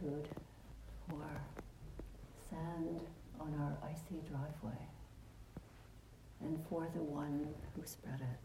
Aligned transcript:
gratitude 0.00 0.28
for 1.08 1.26
sand 2.48 3.00
on 3.40 3.54
our 3.60 3.76
icy 3.88 4.20
driveway 4.28 4.78
and 6.42 6.58
for 6.68 6.88
the 6.94 7.02
one 7.02 7.46
who 7.74 7.82
spread 7.84 8.20
it. 8.20 8.40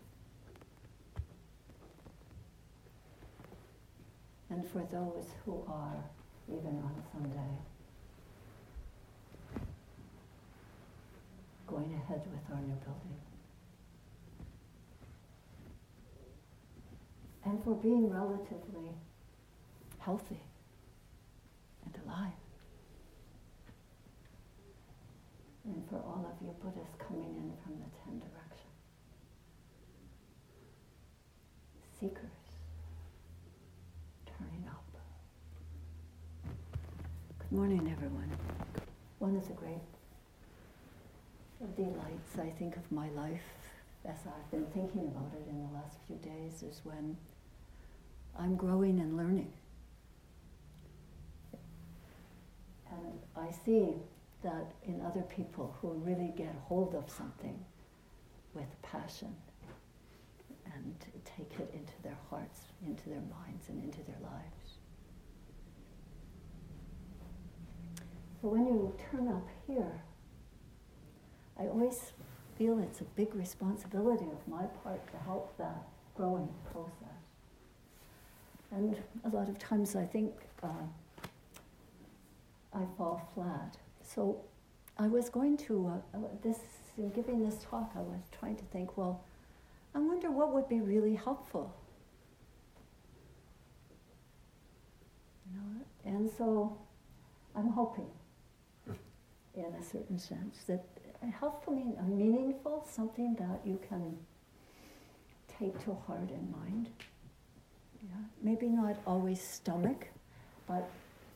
And 4.49 4.67
for 4.67 4.87
those 4.91 5.25
who 5.45 5.63
are, 5.67 6.03
even 6.47 6.77
on 6.83 7.03
Sunday, 7.11 7.57
going 11.67 11.93
ahead 11.93 12.21
with 12.31 12.55
our 12.55 12.61
new 12.61 12.75
building. 12.75 13.19
And 17.43 17.63
for 17.63 17.75
being 17.75 18.09
relatively 18.09 18.91
healthy 19.99 20.41
alive. 22.15 22.31
And 25.65 25.83
for 25.89 25.97
all 25.97 26.25
of 26.31 26.45
you 26.45 26.53
Buddhists 26.61 26.95
coming 26.99 27.23
in 27.23 27.51
from 27.63 27.73
the 27.79 27.89
ten 28.03 28.19
directions, 28.19 28.61
Seekers 31.99 32.43
turning 34.37 34.65
up. 34.67 34.83
Good 37.39 37.51
morning, 37.51 37.89
everyone. 37.91 38.31
One 39.19 39.35
of 39.35 39.47
the 39.47 39.53
great 39.53 39.81
delights, 41.75 42.37
I 42.37 42.49
think, 42.59 42.75
of 42.75 42.91
my 42.91 43.09
life, 43.09 43.41
as 44.05 44.17
I've 44.27 44.51
been 44.51 44.65
thinking 44.67 45.07
about 45.07 45.31
it 45.33 45.49
in 45.49 45.67
the 45.67 45.73
last 45.73 45.97
few 46.05 46.17
days, 46.17 46.61
is 46.61 46.81
when 46.83 47.17
I'm 48.37 48.55
growing 48.55 48.99
and 48.99 49.17
learning. 49.17 49.51
And 52.91 53.19
I 53.35 53.51
see 53.51 53.95
that 54.43 54.71
in 54.83 55.01
other 55.01 55.23
people 55.23 55.75
who 55.81 55.89
really 56.05 56.33
get 56.37 56.53
hold 56.67 56.93
of 56.95 57.09
something 57.09 57.57
with 58.53 58.81
passion 58.81 59.35
and 60.73 60.95
take 61.23 61.59
it 61.59 61.71
into 61.73 61.93
their 62.03 62.17
hearts, 62.29 62.61
into 62.85 63.09
their 63.09 63.21
minds, 63.21 63.69
and 63.69 63.83
into 63.83 63.99
their 64.03 64.19
lives. 64.21 64.79
So 68.41 68.49
when 68.49 68.65
you 68.65 68.95
turn 69.11 69.27
up 69.27 69.47
here, 69.65 70.01
I 71.59 71.63
always 71.63 72.11
feel 72.57 72.79
it's 72.79 73.01
a 73.01 73.05
big 73.15 73.33
responsibility 73.33 74.25
of 74.25 74.47
my 74.47 74.65
part 74.83 75.05
to 75.11 75.17
help 75.17 75.57
that 75.57 75.87
growing 76.15 76.49
process. 76.71 76.91
And 78.71 78.95
a 79.23 79.29
lot 79.35 79.49
of 79.49 79.57
times 79.57 79.95
I 79.95 80.05
think 80.05 80.33
uh, 80.61 80.67
I 82.75 82.83
fall 82.97 83.29
flat. 83.33 83.77
So 84.03 84.41
I 84.97 85.07
was 85.07 85.29
going 85.29 85.57
to, 85.57 86.01
uh, 86.13 86.17
this, 86.43 86.59
in 86.97 87.09
giving 87.09 87.43
this 87.43 87.57
talk, 87.63 87.91
I 87.95 88.01
was 88.01 88.21
trying 88.37 88.57
to 88.57 88.63
think, 88.65 88.97
well, 88.97 89.23
I 89.93 89.99
wonder 89.99 90.29
what 90.29 90.53
would 90.53 90.67
be 90.67 90.81
really 90.81 91.15
helpful. 91.15 91.73
You 95.49 95.57
know? 95.57 96.17
And 96.17 96.29
so 96.37 96.77
I'm 97.55 97.69
hoping, 97.69 98.09
in 99.55 99.65
a 99.65 99.83
certain 99.83 100.19
sense, 100.19 100.63
that 100.67 100.83
helpful 101.31 101.73
mean 101.73 101.95
meaningful, 102.07 102.85
something 102.89 103.35
that 103.35 103.59
you 103.65 103.79
can 103.89 104.17
take 105.59 105.83
to 105.85 105.93
heart 106.07 106.29
and 106.29 106.51
mind. 106.51 106.89
Yeah, 108.03 108.15
maybe 108.41 108.67
not 108.67 108.97
always 109.07 109.41
stomach, 109.41 110.07
but 110.67 110.87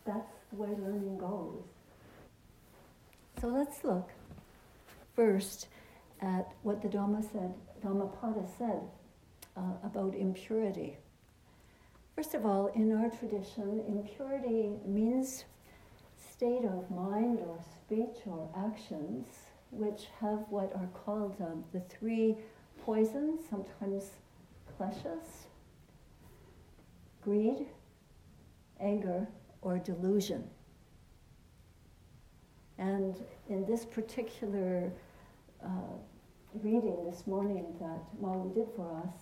that's 0.05 0.38
way 0.51 0.69
learning 0.69 1.17
goes. 1.17 1.63
So 3.39 3.47
let's 3.47 3.83
look 3.83 4.09
first 5.15 5.67
at 6.21 6.51
what 6.63 6.81
the 6.81 6.87
Dhamma 6.87 7.23
said, 7.31 7.53
Dhammapada 7.81 8.45
said 8.57 8.81
uh, 9.55 9.61
about 9.83 10.15
impurity. 10.15 10.97
First 12.15 12.33
of 12.33 12.45
all, 12.45 12.67
in 12.75 12.91
our 12.91 13.09
tradition, 13.09 13.81
impurity 13.87 14.71
means 14.85 15.45
state 16.17 16.65
of 16.65 16.91
mind 16.91 17.39
or 17.39 17.59
speech 17.75 18.17
or 18.25 18.49
actions 18.57 19.25
which 19.71 20.07
have 20.19 20.39
what 20.49 20.71
are 20.75 20.89
called 21.05 21.35
um, 21.41 21.63
the 21.71 21.79
three 21.81 22.35
poisons, 22.83 23.41
sometimes 23.49 24.11
kleshas, 24.77 25.47
greed, 27.21 27.67
anger, 28.79 29.27
or 29.61 29.77
delusion. 29.77 30.43
And 32.77 33.15
in 33.49 33.65
this 33.65 33.85
particular 33.85 34.91
uh, 35.63 35.69
reading 36.63 37.05
this 37.05 37.27
morning 37.27 37.65
that 37.79 37.99
Molly 38.21 38.49
did 38.53 38.67
for 38.75 39.03
us, 39.05 39.13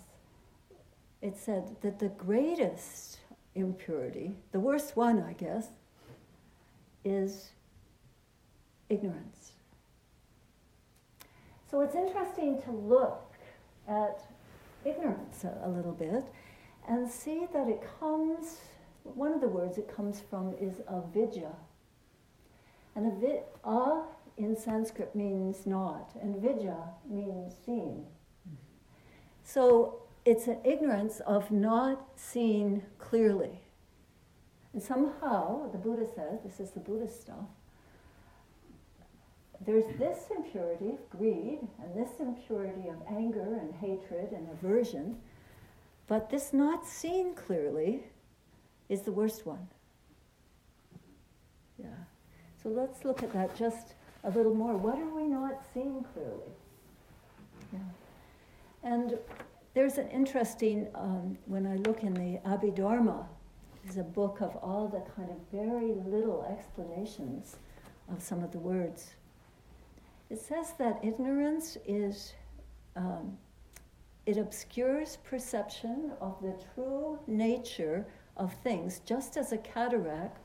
it 1.22 1.36
said 1.36 1.76
that 1.82 1.98
the 1.98 2.10
greatest 2.10 3.20
impurity, 3.56 4.36
the 4.52 4.60
worst 4.60 4.96
one, 4.96 5.24
I 5.24 5.34
guess, 5.34 5.68
is 7.04 7.50
ignorance. 8.90 9.54
So 11.70 11.82
it's 11.82 11.96
interesting 11.96 12.62
to 12.62 12.72
look 12.72 13.34
at 13.88 14.22
ignorance 14.86 15.44
a, 15.44 15.68
a 15.68 15.70
little 15.70 15.92
bit 15.92 16.24
and 16.88 17.10
see 17.10 17.46
that 17.52 17.68
it 17.68 17.84
comes, 18.00 18.58
one 19.16 19.34
of 19.34 19.42
the 19.42 19.48
words 19.48 19.78
it 19.78 19.94
comes 19.94 20.22
from 20.30 20.54
is 20.60 20.82
avidya. 20.90 21.52
And 22.96 23.12
avi- 23.12 23.44
a 23.64 24.04
in 24.38 24.56
Sanskrit 24.56 25.16
means 25.16 25.66
not, 25.66 26.12
and 26.22 26.40
vidya 26.42 26.78
means 27.10 27.56
seeing. 27.66 28.06
So 29.44 30.04
it's 30.26 30.48
an 30.48 30.60
ignorance 30.64 31.20
of 31.22 31.50
not 31.52 32.06
seeing 32.16 32.84
clearly. 33.00 33.62
And 34.74 34.84
somehow, 34.84 35.72
the 35.72 35.78
Buddha 35.78 36.06
says, 36.16 36.40
this 36.44 36.60
is 36.60 36.72
the 36.72 36.80
Buddhist 36.80 37.22
stuff, 37.22 37.48
there's 39.66 39.86
this 39.98 40.26
impurity 40.36 40.90
of 40.90 41.10
greed 41.10 41.60
and 41.82 41.96
this 41.96 42.20
impurity 42.20 42.90
of 42.90 42.96
anger 43.10 43.58
and 43.60 43.74
hatred 43.74 44.32
and 44.32 44.48
aversion, 44.52 45.18
but 46.08 46.30
this 46.30 46.54
not 46.54 46.86
seen 46.86 47.34
clearly 47.34 48.04
is 48.90 49.02
the 49.02 49.12
worst 49.12 49.46
one. 49.46 49.68
Yeah. 51.78 51.88
So 52.62 52.70
let's 52.70 53.06
look 53.06 53.24
at 53.24 53.32
that 53.34 53.56
just 53.56 53.94
a 54.24 54.30
little 54.30 54.54
more. 54.54 54.76
What 54.76 54.98
are 54.98 55.14
we 55.16 55.28
not 55.28 55.62
seeing 55.74 56.06
clearly? 56.14 56.52
Yeah. 57.72 57.80
And 58.84 59.18
there's 59.74 59.98
an 59.98 60.08
interesting, 60.10 60.88
um, 60.96 61.38
when 61.46 61.68
I 61.68 61.76
look 61.76 62.04
in 62.04 62.14
the 62.14 62.40
Abhidharma, 62.50 63.26
is 63.88 63.98
a 63.98 64.04
book 64.04 64.42
of 64.42 64.56
all 64.58 64.88
the 64.88 65.02
kind 65.16 65.30
of 65.30 65.38
very 65.52 65.94
little 66.06 66.46
explanations 66.50 67.58
of 68.12 68.22
some 68.22 68.44
of 68.44 68.52
the 68.52 68.60
words. 68.60 69.14
It 70.30 70.40
says 70.42 70.74
that 70.78 71.00
ignorance 71.04 71.78
is, 71.86 72.34
um, 72.96 73.38
it 74.26 74.38
obscures 74.38 75.18
perception 75.24 76.12
of 76.20 76.36
the 76.42 76.56
true 76.74 77.20
nature 77.28 78.06
of 78.38 78.54
things, 78.64 79.02
just 79.06 79.36
as 79.38 79.52
a 79.52 79.58
cataract 79.58 80.40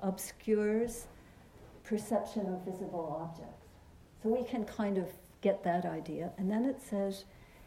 obscures 0.00 1.06
perception 1.84 2.46
of 2.46 2.64
visible 2.64 3.18
objects. 3.20 3.66
So 4.22 4.28
we 4.28 4.44
can 4.44 4.64
kind 4.64 4.98
of 4.98 5.06
get 5.40 5.64
that 5.64 5.84
idea. 5.84 6.30
And 6.38 6.50
then 6.50 6.64
it 6.64 6.80
says 6.80 7.24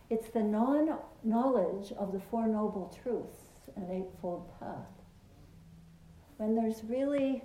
it's 0.10 0.30
the 0.30 0.44
non 0.44 0.98
knowledge 1.24 1.92
of 1.94 2.12
the 2.14 2.20
Four 2.20 2.48
Noble 2.48 2.96
Truths 3.04 3.42
and 3.76 3.92
Eightfold 3.92 4.50
Path. 4.60 4.88
When 6.38 6.56
there's 6.56 6.84
really 6.84 7.44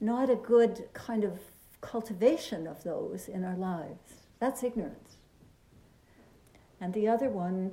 not 0.00 0.30
a 0.30 0.36
good 0.36 0.88
kind 0.92 1.24
of 1.24 1.40
cultivation 1.80 2.66
of 2.66 2.82
those 2.82 3.28
in 3.28 3.44
our 3.44 3.56
lives. 3.56 4.26
That's 4.40 4.62
ignorance. 4.62 5.16
And 6.80 6.92
the 6.92 7.08
other 7.08 7.30
one, 7.30 7.72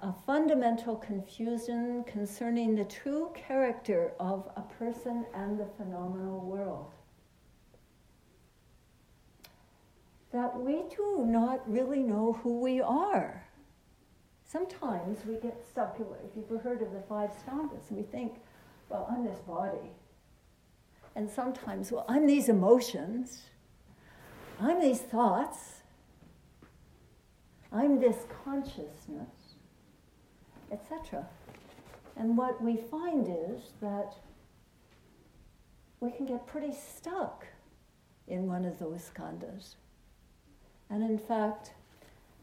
a 0.00 0.12
fundamental 0.26 0.94
confusion 0.96 2.04
concerning 2.04 2.74
the 2.74 2.84
true 2.84 3.32
character 3.34 4.12
of 4.20 4.48
a 4.56 4.62
person 4.62 5.26
and 5.34 5.58
the 5.58 5.66
phenomenal 5.76 6.40
world. 6.40 6.92
That 10.32 10.60
we 10.60 10.82
do 10.94 11.24
not 11.26 11.68
really 11.70 12.02
know 12.02 12.38
who 12.42 12.60
we 12.60 12.80
are. 12.80 13.44
Sometimes 14.44 15.18
we 15.26 15.34
get 15.34 15.62
stuck, 15.68 15.98
if 15.98 16.36
you've 16.36 16.44
ever 16.46 16.58
heard 16.58 16.82
of 16.82 16.92
the 16.92 17.02
five 17.08 17.30
skandhas, 17.30 17.88
and 17.88 17.98
we 17.98 18.02
think, 18.04 18.34
well, 18.88 19.08
I'm 19.10 19.24
this 19.24 19.40
body. 19.40 19.90
And 21.16 21.28
sometimes, 21.28 21.90
well, 21.90 22.04
I'm 22.08 22.26
these 22.26 22.48
emotions, 22.48 23.42
I'm 24.60 24.80
these 24.80 25.00
thoughts, 25.00 25.82
I'm 27.72 28.00
this 28.00 28.16
consciousness, 28.44 29.37
etc. 30.72 31.26
And 32.16 32.36
what 32.36 32.62
we 32.62 32.76
find 32.76 33.28
is 33.28 33.72
that 33.80 34.14
we 36.00 36.10
can 36.10 36.26
get 36.26 36.46
pretty 36.46 36.72
stuck 36.72 37.46
in 38.26 38.46
one 38.46 38.64
of 38.64 38.78
those 38.78 39.10
skandhas. 39.14 39.76
And 40.90 41.02
in 41.02 41.18
fact, 41.18 41.72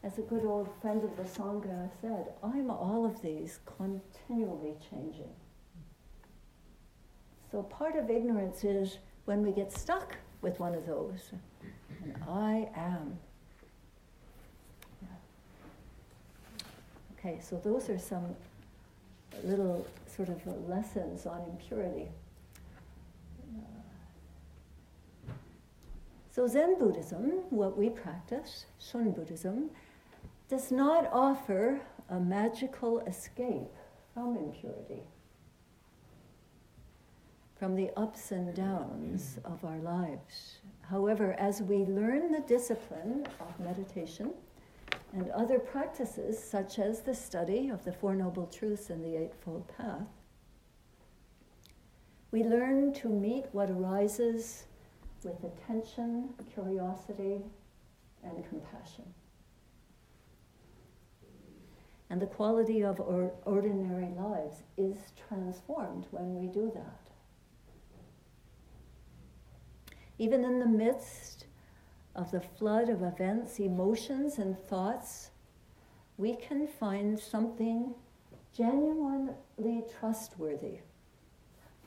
as 0.02 0.18
a 0.18 0.22
good 0.22 0.44
old 0.44 0.68
friend 0.80 1.02
of 1.02 1.16
the 1.16 1.24
Sangha 1.24 1.90
said, 2.00 2.32
I'm 2.42 2.70
all 2.70 3.04
of 3.04 3.20
these 3.22 3.60
continually 3.76 4.74
changing. 4.90 5.32
So 7.50 7.62
part 7.62 7.96
of 7.96 8.10
ignorance 8.10 8.64
is 8.64 8.98
when 9.24 9.42
we 9.42 9.52
get 9.52 9.72
stuck 9.72 10.16
with 10.42 10.60
one 10.60 10.74
of 10.74 10.86
those. 10.86 11.30
And 12.04 12.16
I 12.28 12.68
am. 12.76 13.18
Okay, 17.26 17.40
so 17.40 17.56
those 17.56 17.90
are 17.90 17.98
some 17.98 18.36
little 19.42 19.84
sort 20.06 20.28
of 20.28 20.46
lessons 20.68 21.26
on 21.26 21.42
impurity. 21.50 22.06
So 26.30 26.46
Zen 26.46 26.78
Buddhism, 26.78 27.42
what 27.50 27.76
we 27.76 27.88
practice, 27.88 28.66
Shun 28.78 29.10
Buddhism, 29.10 29.70
does 30.48 30.70
not 30.70 31.10
offer 31.12 31.80
a 32.10 32.20
magical 32.20 33.00
escape 33.00 33.74
from 34.14 34.36
impurity, 34.36 35.02
from 37.58 37.74
the 37.74 37.90
ups 37.96 38.30
and 38.30 38.54
downs 38.54 39.40
of 39.44 39.64
our 39.64 39.78
lives. 39.78 40.58
However, 40.82 41.34
as 41.40 41.60
we 41.60 41.78
learn 41.78 42.30
the 42.30 42.44
discipline 42.46 43.26
of 43.40 43.58
meditation 43.58 44.32
and 45.12 45.30
other 45.30 45.58
practices, 45.58 46.42
such 46.42 46.78
as 46.78 47.00
the 47.00 47.14
study 47.14 47.68
of 47.68 47.84
the 47.84 47.92
Four 47.92 48.14
Noble 48.14 48.46
Truths 48.46 48.90
and 48.90 49.04
the 49.04 49.16
Eightfold 49.16 49.66
Path, 49.76 50.08
we 52.30 52.42
learn 52.42 52.92
to 52.94 53.08
meet 53.08 53.46
what 53.52 53.70
arises 53.70 54.64
with 55.22 55.42
attention, 55.44 56.30
curiosity, 56.52 57.40
and 58.22 58.48
compassion. 58.48 59.04
And 62.10 62.20
the 62.20 62.26
quality 62.26 62.84
of 62.84 63.00
our 63.00 63.32
ordinary 63.44 64.08
lives 64.16 64.62
is 64.76 64.96
transformed 65.28 66.06
when 66.10 66.34
we 66.34 66.46
do 66.46 66.70
that. 66.74 67.10
Even 70.18 70.44
in 70.44 70.60
the 70.60 70.66
midst 70.66 71.45
of 72.16 72.30
the 72.30 72.40
flood 72.40 72.88
of 72.88 73.02
events, 73.02 73.60
emotions, 73.60 74.38
and 74.38 74.58
thoughts, 74.58 75.30
we 76.16 76.34
can 76.34 76.66
find 76.66 77.18
something 77.18 77.94
genuinely 78.56 79.84
trustworthy. 80.00 80.78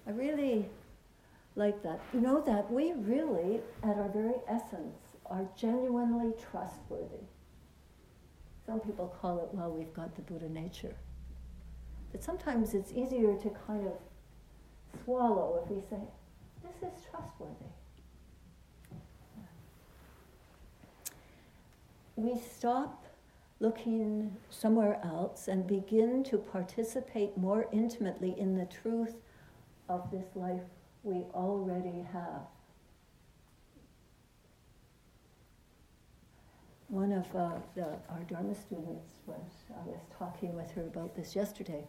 I 0.07 0.11
really 0.11 0.69
like 1.55 1.81
that. 1.83 1.99
You 2.13 2.21
know 2.21 2.41
that 2.41 2.71
we 2.71 2.93
really, 2.93 3.59
at 3.83 3.97
our 3.97 4.09
very 4.09 4.35
essence, 4.47 4.95
are 5.25 5.47
genuinely 5.57 6.33
trustworthy. 6.51 7.25
Some 8.65 8.79
people 8.79 9.13
call 9.19 9.39
it, 9.39 9.49
well, 9.51 9.71
we've 9.71 9.93
got 9.93 10.15
the 10.15 10.21
Buddha 10.21 10.47
nature. 10.47 10.95
But 12.11 12.23
sometimes 12.23 12.75
it's 12.75 12.91
easier 12.91 13.35
to 13.35 13.49
kind 13.65 13.87
of 13.87 13.93
swallow 15.03 15.61
if 15.63 15.71
we 15.71 15.81
say, 15.89 16.01
this 16.63 16.91
is 16.91 17.05
trustworthy. 17.09 17.71
We 22.19 22.37
stop 22.37 23.05
looking 23.61 24.35
somewhere 24.49 24.99
else 25.05 25.47
and 25.47 25.65
begin 25.65 26.21
to 26.25 26.37
participate 26.37 27.37
more 27.37 27.69
intimately 27.71 28.37
in 28.37 28.57
the 28.57 28.65
truth 28.65 29.15
of 29.87 30.11
this 30.11 30.25
life 30.35 30.67
we 31.03 31.23
already 31.33 32.05
have. 32.11 32.41
One 36.89 37.13
of 37.13 37.33
uh, 37.33 37.51
the, 37.73 37.85
our 38.09 38.23
Dharma 38.27 38.53
students 38.53 39.07
was, 39.25 39.63
I 39.71 39.87
was 39.87 40.01
talking 40.17 40.53
with 40.53 40.69
her 40.71 40.81
about 40.81 41.15
this 41.15 41.37
yesterday. 41.37 41.87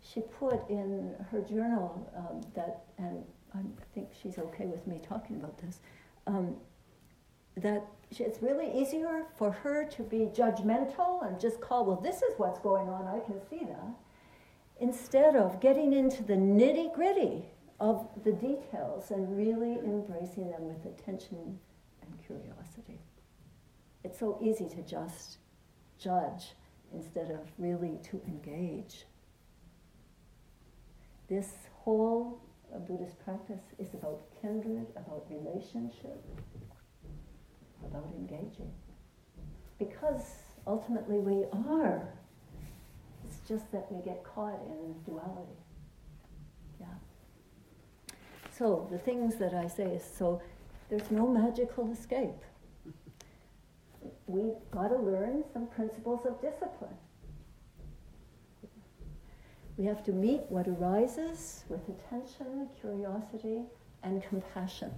She 0.00 0.20
put 0.20 0.70
in 0.70 1.16
her 1.32 1.40
journal 1.40 2.12
um, 2.16 2.42
that, 2.54 2.84
and 2.98 3.24
I 3.52 3.58
think 3.92 4.10
she's 4.22 4.38
okay 4.38 4.66
with 4.66 4.86
me 4.86 5.00
talking 5.02 5.34
about 5.34 5.58
this, 5.58 5.80
um, 6.28 6.54
that 7.56 7.84
it's 8.10 8.42
really 8.42 8.70
easier 8.80 9.24
for 9.36 9.50
her 9.50 9.84
to 9.84 10.02
be 10.02 10.30
judgmental 10.34 11.26
and 11.26 11.40
just 11.40 11.60
call, 11.60 11.84
well, 11.84 12.00
this 12.00 12.16
is 12.16 12.34
what's 12.36 12.58
going 12.60 12.88
on, 12.88 13.06
I 13.06 13.24
can 13.24 13.40
see 13.48 13.64
that, 13.64 13.94
instead 14.80 15.36
of 15.36 15.60
getting 15.60 15.92
into 15.92 16.22
the 16.22 16.34
nitty 16.34 16.94
gritty 16.94 17.44
of 17.80 18.08
the 18.24 18.32
details 18.32 19.10
and 19.10 19.36
really 19.36 19.78
embracing 19.84 20.50
them 20.50 20.64
with 20.64 20.84
attention 20.86 21.58
and 22.02 22.26
curiosity. 22.26 23.00
It's 24.04 24.18
so 24.18 24.38
easy 24.42 24.68
to 24.68 24.82
just 24.82 25.38
judge 25.98 26.52
instead 26.92 27.30
of 27.30 27.40
really 27.58 27.98
to 28.10 28.20
engage. 28.28 29.06
This 31.28 31.52
whole 31.74 32.40
uh, 32.74 32.78
Buddhist 32.78 33.18
practice 33.24 33.62
is 33.78 33.94
about 33.94 34.20
kindred, 34.40 34.86
about 34.96 35.26
relationship, 35.30 36.22
about 37.86 38.08
engaging. 38.16 38.70
Because 39.78 40.22
ultimately 40.66 41.18
we 41.18 41.44
are. 41.68 42.08
It's 43.26 43.38
just 43.48 43.70
that 43.72 43.90
we 43.90 44.02
get 44.02 44.22
caught 44.24 44.60
in 44.66 44.94
duality. 45.04 45.58
Yeah. 46.80 46.86
So 48.50 48.88
the 48.90 48.98
things 48.98 49.36
that 49.36 49.54
I 49.54 49.68
say 49.68 49.84
is 49.84 50.04
so 50.04 50.40
there's 50.90 51.10
no 51.10 51.26
magical 51.26 51.90
escape. 51.90 52.42
We've 54.26 54.54
got 54.70 54.88
to 54.88 54.96
learn 54.96 55.44
some 55.52 55.66
principles 55.66 56.26
of 56.26 56.40
discipline. 56.40 56.94
We 59.76 59.86
have 59.86 60.04
to 60.04 60.12
meet 60.12 60.42
what 60.50 60.68
arises 60.68 61.64
with 61.68 61.80
attention, 61.88 62.68
curiosity, 62.80 63.62
and 64.04 64.22
compassion. 64.22 64.92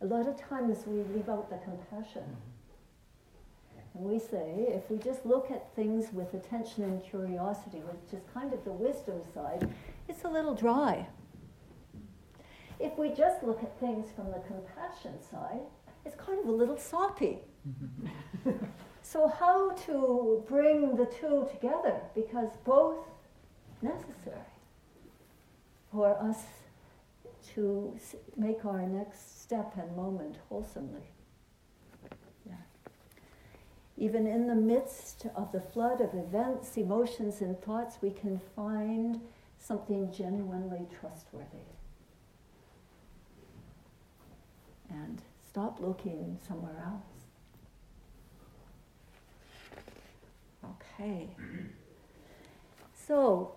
A 0.00 0.06
lot 0.06 0.28
of 0.28 0.40
times 0.40 0.78
we 0.86 1.02
leave 1.14 1.28
out 1.28 1.50
the 1.50 1.58
compassion. 1.58 2.22
Mm-hmm. 2.22 3.98
And 3.98 4.04
we 4.04 4.18
say, 4.18 4.66
if 4.68 4.88
we 4.90 4.98
just 4.98 5.26
look 5.26 5.50
at 5.50 5.74
things 5.74 6.12
with 6.12 6.34
attention 6.34 6.84
and 6.84 7.02
curiosity, 7.02 7.78
which 7.78 8.12
is 8.12 8.24
kind 8.32 8.52
of 8.52 8.64
the 8.64 8.70
wisdom 8.70 9.20
side, 9.34 9.68
it's 10.08 10.22
a 10.24 10.28
little 10.28 10.54
dry. 10.54 11.06
If 12.78 12.96
we 12.96 13.08
just 13.08 13.42
look 13.42 13.60
at 13.62 13.78
things 13.80 14.06
from 14.14 14.26
the 14.26 14.40
compassion 14.46 15.14
side, 15.28 15.66
it's 16.04 16.14
kind 16.14 16.38
of 16.38 16.46
a 16.46 16.52
little 16.52 16.78
soppy. 16.78 17.38
Mm-hmm. 17.68 18.64
so, 19.02 19.26
how 19.26 19.72
to 19.86 20.44
bring 20.48 20.94
the 20.94 21.06
two 21.06 21.48
together? 21.50 22.00
Because 22.14 22.50
both 22.64 23.04
necessary 23.82 24.46
for 25.90 26.16
us 26.22 26.44
to 27.58 27.98
make 28.36 28.64
our 28.64 28.82
next 28.82 29.42
step 29.42 29.74
and 29.76 29.96
moment 29.96 30.36
wholesomely. 30.48 31.10
Yeah. 32.46 32.52
Even 33.96 34.28
in 34.28 34.46
the 34.46 34.54
midst 34.54 35.26
of 35.34 35.50
the 35.50 35.60
flood 35.60 36.00
of 36.00 36.14
events, 36.14 36.76
emotions, 36.76 37.40
and 37.40 37.60
thoughts, 37.60 37.98
we 38.00 38.10
can 38.10 38.40
find 38.54 39.20
something 39.58 40.12
genuinely 40.12 40.86
trustworthy. 41.00 41.66
And 44.88 45.20
stop 45.48 45.80
looking 45.80 46.38
somewhere 46.46 46.80
else. 46.86 47.02
Okay. 50.94 51.28
So, 53.06 53.54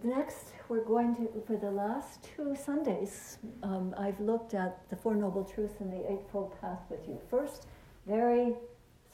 the 0.00 0.06
next 0.06 0.52
we're 0.68 0.84
going 0.84 1.14
to, 1.16 1.42
for 1.46 1.56
the 1.56 1.70
last 1.70 2.22
two 2.36 2.54
Sundays, 2.54 3.38
um, 3.62 3.94
I've 3.98 4.20
looked 4.20 4.52
at 4.54 4.88
the 4.90 4.96
Four 4.96 5.14
Noble 5.14 5.44
Truths 5.44 5.80
and 5.80 5.90
the 5.90 6.10
Eightfold 6.12 6.60
Path 6.60 6.80
with 6.90 7.00
you. 7.08 7.18
First, 7.30 7.66
very 8.06 8.52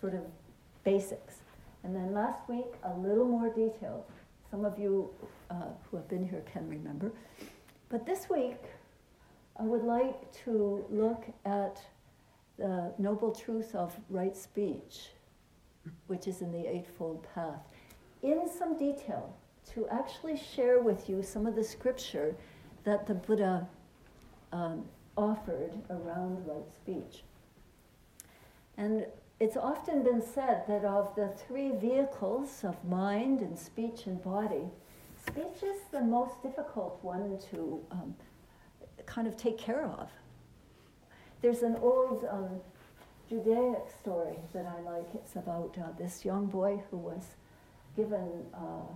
sort 0.01 0.15
of 0.15 0.23
basics. 0.83 1.43
And 1.85 1.95
then 1.95 2.13
last 2.13 2.49
week, 2.49 2.67
a 2.83 2.99
little 2.99 3.27
more 3.27 3.49
detailed. 3.49 4.05
Some 4.51 4.65
of 4.65 4.79
you 4.79 5.11
uh, 5.51 5.71
who 5.91 5.97
have 5.97 6.09
been 6.09 6.29
here 6.29 6.43
can 6.53 6.69
remember. 6.69 7.13
But 7.89 8.05
this 8.05 8.29
week, 8.29 8.61
I 9.57 9.63
would 9.63 9.85
like 9.85 10.33
to 10.45 10.85
look 10.91 11.25
at 11.45 11.81
the 12.59 12.93
noble 12.99 13.33
truth 13.33 13.75
of 13.75 13.97
right 14.11 14.37
speech, 14.37 15.11
which 16.09 16.27
is 16.27 16.41
in 16.41 16.51
the 16.51 16.69
Eightfold 16.69 17.27
Path, 17.35 17.61
in 18.23 18.49
some 18.49 18.77
detail 18.77 19.37
to 19.73 19.89
actually 19.89 20.37
share 20.37 20.81
with 20.81 21.09
you 21.09 21.23
some 21.23 21.47
of 21.47 21.55
the 21.57 21.65
scripture 21.65 22.35
that 22.85 23.07
the 23.07 23.15
Buddha 23.15 23.67
um, 24.53 24.85
offered 25.17 25.73
around 25.91 26.47
right 26.47 26.71
speech. 26.77 27.23
And 28.77 29.07
it's 29.41 29.57
often 29.57 30.03
been 30.03 30.23
said 30.23 30.65
that 30.69 30.85
of 30.85 31.15
the 31.17 31.29
three 31.29 31.73
vehicles 31.73 32.63
of 32.63 32.83
mind 32.85 33.41
and 33.41 33.59
speech 33.59 34.07
and 34.07 34.23
body, 34.23 34.69
speech 35.27 35.63
is 35.63 35.81
the 35.91 36.01
most 36.01 36.43
difficult 36.43 36.99
one 37.03 37.39
to 37.51 37.81
um, 37.91 38.15
kind 39.07 39.27
of 39.27 39.37
take 39.37 39.59
care 39.59 39.85
of. 39.85 40.09
There's 41.43 41.63
an 41.63 41.77
old 41.77 42.25
um, 42.31 42.61
Judaic 43.29 43.85
story 44.01 44.37
that 44.53 44.67
I 44.67 44.81
like. 44.83 45.15
It's 45.15 45.37
about 45.37 45.77
uh, 45.79 45.89
this 45.99 46.25
young 46.25 46.47
boy 46.47 46.83
who 46.91 46.97
was 46.97 47.25
given 47.97 48.47
uh, 48.55 48.93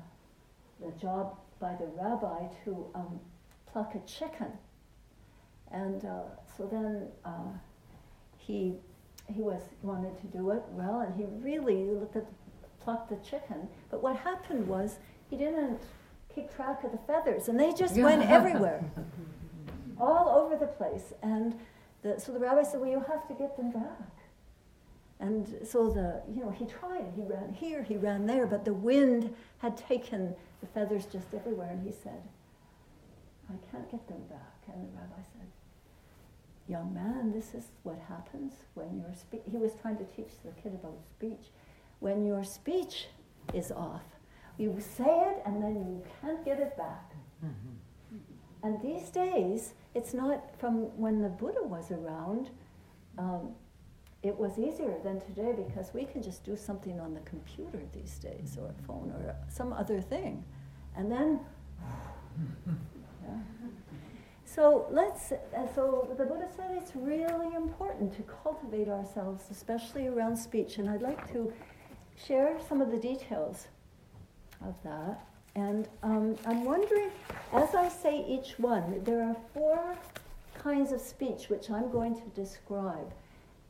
the 0.80 0.92
job 1.00 1.36
by 1.60 1.74
the 1.74 1.86
rabbi 2.00 2.46
to 2.64 2.86
um, 2.94 3.20
pluck 3.70 3.94
a 3.94 4.00
chicken. 4.06 4.52
And 5.70 6.04
uh, 6.04 6.22
so 6.56 6.66
then 6.66 7.08
uh, 7.24 7.52
he, 8.36 8.74
he 9.26 9.42
was 9.42 9.60
wanted 9.82 10.18
to 10.20 10.26
do 10.26 10.50
it 10.50 10.62
well, 10.70 11.00
and 11.00 11.14
he 11.14 11.24
really 11.42 11.84
looked 11.84 12.16
at 12.16 12.26
plucked 12.80 13.10
the 13.10 13.16
chicken. 13.16 13.68
But 13.90 14.02
what 14.02 14.16
happened 14.16 14.66
was 14.66 14.98
he 15.28 15.36
didn't 15.36 15.82
keep 16.34 16.54
track 16.54 16.84
of 16.84 16.92
the 16.92 16.98
feathers, 17.06 17.48
and 17.48 17.60
they 17.60 17.72
just 17.72 17.96
went 17.96 18.22
everywhere, 18.30 18.82
all 20.00 20.28
over 20.30 20.56
the 20.56 20.68
place. 20.68 21.12
And 21.22 21.54
the, 22.02 22.18
so 22.18 22.32
the 22.32 22.38
rabbi 22.38 22.62
said, 22.62 22.80
"Well, 22.80 22.88
you 22.88 23.04
have 23.06 23.28
to 23.28 23.34
get 23.34 23.56
them 23.56 23.72
back." 23.72 24.18
And 25.20 25.66
so 25.66 25.90
the, 25.90 26.22
you 26.32 26.42
know, 26.42 26.50
he 26.50 26.64
tried. 26.64 27.12
He 27.16 27.22
ran 27.22 27.52
here, 27.52 27.82
he 27.82 27.96
ran 27.96 28.24
there, 28.24 28.46
but 28.46 28.64
the 28.64 28.72
wind 28.72 29.34
had 29.58 29.76
taken 29.76 30.34
the 30.60 30.66
feathers 30.66 31.06
just 31.06 31.32
everywhere. 31.34 31.70
And 31.70 31.82
he 31.86 31.92
said, 31.92 32.22
"I 33.48 33.56
can't 33.70 33.90
get 33.90 34.06
them 34.08 34.22
back." 34.28 34.58
And 34.72 34.88
the 34.88 34.96
rabbi 34.96 35.22
said, 35.32 35.48
"Young 36.68 36.92
man, 36.92 37.32
this 37.32 37.54
is 37.54 37.68
what 37.82 37.98
happens 38.08 38.52
when 38.74 38.98
you're 38.98 39.14
spe-. 39.14 39.48
He 39.50 39.56
was 39.56 39.72
trying 39.80 39.96
to 39.98 40.04
teach 40.04 40.32
the 40.44 40.52
kid 40.60 40.74
about 40.74 40.98
speech. 41.16 41.50
When 42.00 42.24
your 42.24 42.44
speech 42.44 43.08
is 43.54 43.72
off, 43.72 44.04
you 44.58 44.76
say 44.80 45.04
it 45.30 45.42
and 45.46 45.62
then 45.62 45.74
you 45.74 46.02
can't 46.20 46.44
get 46.44 46.58
it 46.60 46.76
back. 46.76 47.12
Mm-hmm. 47.44 47.74
And 48.62 48.82
these 48.82 49.10
days, 49.10 49.74
it's 49.94 50.12
not 50.12 50.58
from 50.58 50.96
when 50.98 51.22
the 51.22 51.28
Buddha 51.28 51.62
was 51.62 51.90
around. 51.90 52.50
Um, 53.16 53.54
it 54.22 54.36
was 54.36 54.58
easier 54.58 54.96
than 55.04 55.20
today 55.20 55.52
because 55.56 55.94
we 55.94 56.04
can 56.04 56.22
just 56.22 56.44
do 56.44 56.56
something 56.56 56.98
on 56.98 57.14
the 57.14 57.20
computer 57.20 57.80
these 57.92 58.18
days 58.18 58.56
or 58.60 58.68
a 58.68 58.82
phone 58.86 59.12
or 59.12 59.36
some 59.48 59.72
other 59.72 60.00
thing. 60.00 60.44
And 60.96 61.10
then, 61.10 61.40
yeah. 63.22 63.38
So 64.44 64.86
let's, 64.90 65.30
uh, 65.30 65.36
so 65.74 66.08
the 66.18 66.24
Buddha 66.24 66.48
said 66.56 66.70
it's 66.72 66.96
really 66.96 67.54
important 67.54 68.16
to 68.16 68.22
cultivate 68.42 68.88
ourselves, 68.88 69.44
especially 69.50 70.08
around 70.08 70.36
speech. 70.36 70.78
And 70.78 70.90
I'd 70.90 71.02
like 71.02 71.30
to 71.32 71.52
share 72.26 72.58
some 72.68 72.80
of 72.80 72.90
the 72.90 72.98
details 72.98 73.68
of 74.66 74.74
that. 74.82 75.24
And 75.54 75.88
um, 76.02 76.36
I'm 76.44 76.64
wondering, 76.64 77.10
as 77.52 77.74
I 77.74 77.88
say 77.88 78.24
each 78.26 78.58
one, 78.58 79.02
there 79.04 79.22
are 79.22 79.36
four 79.54 79.96
kinds 80.58 80.90
of 80.90 81.00
speech 81.00 81.48
which 81.48 81.70
I'm 81.70 81.90
going 81.90 82.16
to 82.16 82.28
describe. 82.34 83.12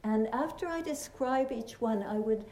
And 0.05 0.29
after 0.29 0.67
I 0.67 0.81
describe 0.81 1.53
each 1.53 1.81
one, 1.81 2.03
I 2.03 2.19
would 2.19 2.45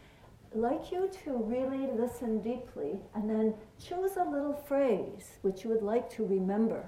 like 0.55 0.91
you 0.91 1.11
to 1.25 1.37
really 1.37 1.87
listen 1.99 2.41
deeply 2.41 2.99
and 3.15 3.29
then 3.29 3.55
choose 3.79 4.17
a 4.17 4.25
little 4.25 4.55
phrase 4.55 5.39
which 5.43 5.65
you 5.65 5.71
would 5.71 5.83
like 5.83 6.09
to 6.11 6.25
remember. 6.25 6.85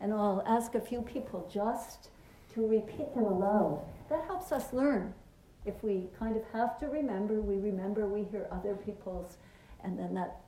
And 0.00 0.12
I'll 0.12 0.42
ask 0.46 0.74
a 0.74 0.80
few 0.80 1.02
people 1.02 1.48
just 1.52 2.08
to 2.54 2.66
repeat 2.66 3.14
them 3.14 3.24
aloud. 3.24 3.82
That 4.08 4.24
helps 4.24 4.52
us 4.52 4.72
learn. 4.72 5.14
If 5.64 5.82
we 5.82 6.08
kind 6.18 6.36
of 6.36 6.42
have 6.52 6.78
to 6.80 6.86
remember, 6.88 7.40
we 7.40 7.56
remember, 7.56 8.06
we 8.06 8.24
hear 8.24 8.46
other 8.50 8.74
people's, 8.74 9.38
and 9.82 9.98
then 9.98 10.14
that 10.14 10.40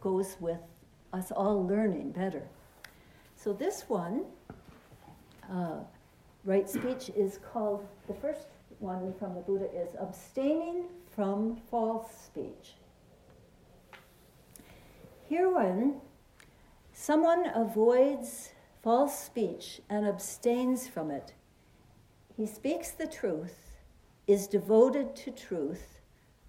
goes 0.00 0.36
with 0.40 0.60
us 1.12 1.30
all 1.30 1.66
learning 1.66 2.12
better. 2.12 2.42
So 3.36 3.52
this 3.52 3.84
one, 3.88 4.24
uh, 5.50 5.80
right 6.44 6.68
speech, 6.68 7.10
is 7.14 7.38
called, 7.52 7.86
the 8.08 8.14
first 8.14 8.48
one 8.78 9.14
from 9.18 9.34
the 9.34 9.40
Buddha 9.40 9.68
is 9.74 9.94
abstaining 9.98 10.84
from 11.14 11.56
false 11.70 12.10
speech. 12.24 12.74
Here, 15.28 15.52
when 15.52 16.00
someone 16.92 17.50
avoids 17.54 18.50
false 18.82 19.18
speech 19.18 19.80
and 19.88 20.06
abstains 20.06 20.86
from 20.86 21.10
it, 21.10 21.34
he 22.36 22.46
speaks 22.46 22.90
the 22.90 23.06
truth, 23.06 23.78
is 24.26 24.46
devoted 24.46 25.16
to 25.16 25.30
truth, 25.30 26.00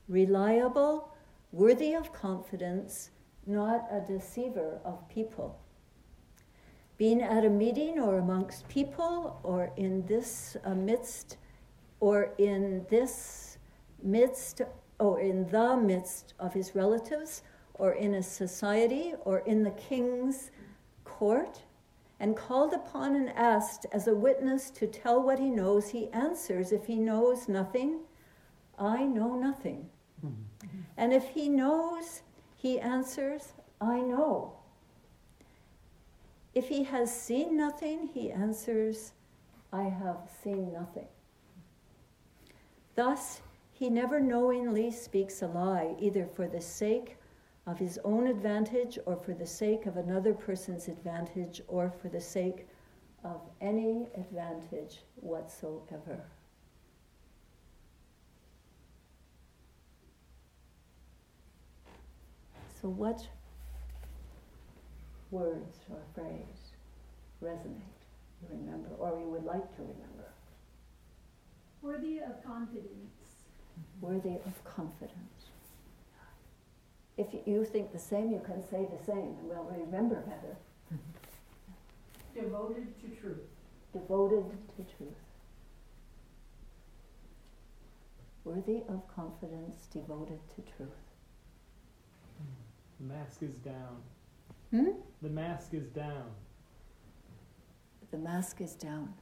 reliable, 0.07 1.15
worthy 1.51 1.93
of 1.93 2.13
confidence, 2.13 3.12
not 3.46 3.88
a 3.89 4.01
deceiver 4.01 4.79
of 4.84 5.07
people. 5.07 5.60
Being 6.98 7.22
at 7.22 7.46
a 7.46 7.50
meeting 7.50 8.00
or 8.00 8.17
amongst 8.17 8.67
people 8.67 9.39
or 9.43 9.72
in 9.77 10.05
this 10.07 10.57
uh, 10.65 10.75
midst 10.75 11.38
or 12.00 12.32
in 12.38 12.86
this 12.89 13.58
midst 14.01 14.62
or 15.00 15.20
in 15.20 15.48
the 15.50 15.77
midst 15.77 16.34
of 16.39 16.54
his 16.54 16.75
relatives 16.75 17.44
or 17.75 17.94
in 17.94 18.16
a 18.16 18.24
society 18.24 19.13
or 19.25 19.39
in 19.39 19.63
the 19.63 19.72
king's 19.72 20.51
court 21.04 21.62
and 22.20 22.36
called 22.36 22.74
upon 22.74 23.16
and 23.16 23.30
asked 23.30 23.86
as 23.92 24.08
a 24.08 24.16
witness 24.16 24.72
to 24.72 24.88
tell 24.88 25.22
what 25.22 25.39
he 25.39 25.50
knows, 25.50 25.89
he 25.89 26.10
answers, 26.10 26.72
if 26.72 26.86
he 26.86 26.96
knows 26.96 27.48
nothing, 27.48 28.00
I 28.80 29.04
know 29.04 29.36
nothing. 29.36 29.89
Mm-hmm. 30.25 30.80
And 30.98 31.13
if 31.13 31.30
he 31.30 31.48
knows 31.48 32.24
he 32.56 32.80
answers, 32.80 33.54
I 33.80 34.00
know. 34.00 34.54
If 36.56 36.70
he 36.70 36.84
has 36.86 37.16
seen 37.16 37.56
nothing, 37.56 38.10
he 38.12 38.32
answers, 38.32 39.12
I 39.72 39.84
have 39.84 40.18
seen 40.44 40.74
nothing. 40.74 41.08
Thus, 42.98 43.42
he 43.74 43.92
never 43.92 44.20
knowingly 44.20 44.89
speaks 44.89 45.44
a 45.44 45.48
lie, 45.48 45.96
either 46.00 46.25
for 46.25 46.48
the 46.48 46.60
sake 46.60 47.18
of 47.68 47.77
his 47.77 48.00
own 48.04 48.25
advantage 48.25 48.98
or 49.06 49.16
for 49.16 49.36
the 49.36 49.46
sake 49.46 49.86
of 49.86 49.98
another 49.98 50.34
person's 50.34 50.88
advantage 50.88 51.62
or 51.68 51.92
for 51.92 52.10
the 52.10 52.20
sake 52.20 52.68
of 53.24 53.39
any 53.62 54.08
advantage 54.16 55.04
whatsoever. 55.18 56.25
So, 62.82 62.89
what 62.89 63.27
words 65.30 65.77
or 65.92 66.00
phrase 66.16 66.74
resonate, 67.44 68.01
you 68.42 68.48
remember, 68.50 68.89
or 68.98 69.20
you 69.20 69.27
would 69.27 69.46
like 69.46 69.75
to 69.75 69.84
remember? 69.84 70.34
Worthy 71.81 72.19
of 72.19 72.43
confidence. 72.43 73.13
Worthy 74.01 74.36
of 74.46 74.63
confidence. 74.63 75.51
If 77.17 77.27
you 77.46 77.65
think 77.65 77.91
the 77.91 78.00
same, 78.00 78.31
you 78.31 78.41
can 78.46 78.62
say 78.69 78.88
the 78.91 79.03
same, 79.03 79.36
and 79.39 79.50
we'll 79.50 79.63
remember 79.63 80.22
better. 80.22 80.55
Devoted 82.34 82.93
to 83.01 83.07
truth. 83.19 83.41
Devoted 83.93 84.46
to 84.75 84.84
truth. 84.98 85.13
Worthy 88.43 88.84
of 88.88 89.01
confidence, 89.13 89.88
devoted 89.91 90.39
to 90.55 90.62
truth. 90.77 90.89
The 93.00 93.13
mask 93.13 93.43
is 93.43 93.55
down. 93.55 94.01
Hmm? 94.72 94.91
The 95.22 95.29
mask 95.29 95.74
is 95.74 95.88
down. 95.88 96.29
The 98.12 98.17
mask 98.17 98.62
is 98.62 98.74
down. 98.74 99.13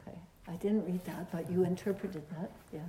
Okay. 0.00 0.16
I 0.48 0.52
didn't 0.56 0.84
read 0.86 1.04
that, 1.04 1.30
but 1.32 1.50
you 1.50 1.64
interpreted 1.64 2.22
that, 2.30 2.50
yeah. 2.72 2.80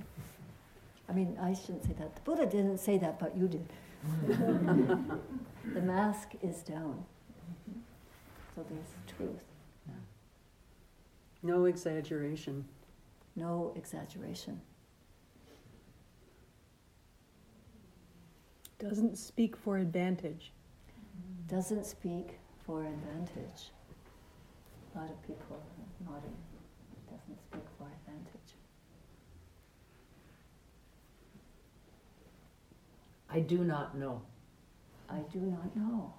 I 1.08 1.12
mean, 1.12 1.36
I 1.40 1.54
shouldn't 1.54 1.84
say 1.84 1.94
that. 1.98 2.14
The 2.14 2.20
Buddha 2.22 2.46
didn't 2.46 2.78
say 2.78 2.98
that, 2.98 3.18
but 3.18 3.36
you 3.36 3.48
did. 3.48 3.66
the 4.26 5.80
mask 5.82 6.32
is 6.42 6.62
down. 6.62 7.04
So 8.54 8.64
there's 8.68 9.16
truth. 9.16 9.44
No 11.42 11.66
exaggeration. 11.66 12.64
No 13.36 13.72
exaggeration. 13.76 14.60
Doesn't 18.78 19.16
speak 19.16 19.56
for 19.56 19.78
advantage. 19.78 20.52
Doesn't 21.48 21.86
speak 21.86 22.38
for 22.64 22.84
advantage. 22.84 23.70
A 24.94 24.98
lot 24.98 25.10
of 25.10 25.22
people 25.22 25.56
are 25.56 26.12
nodding. 26.12 26.36
For 27.78 27.86
advantage. 27.86 28.54
I 33.30 33.40
do 33.40 33.64
not 33.64 33.96
know. 33.96 34.22
I 35.08 35.18
do 35.32 35.38
not 35.40 35.74
know. 35.76 36.14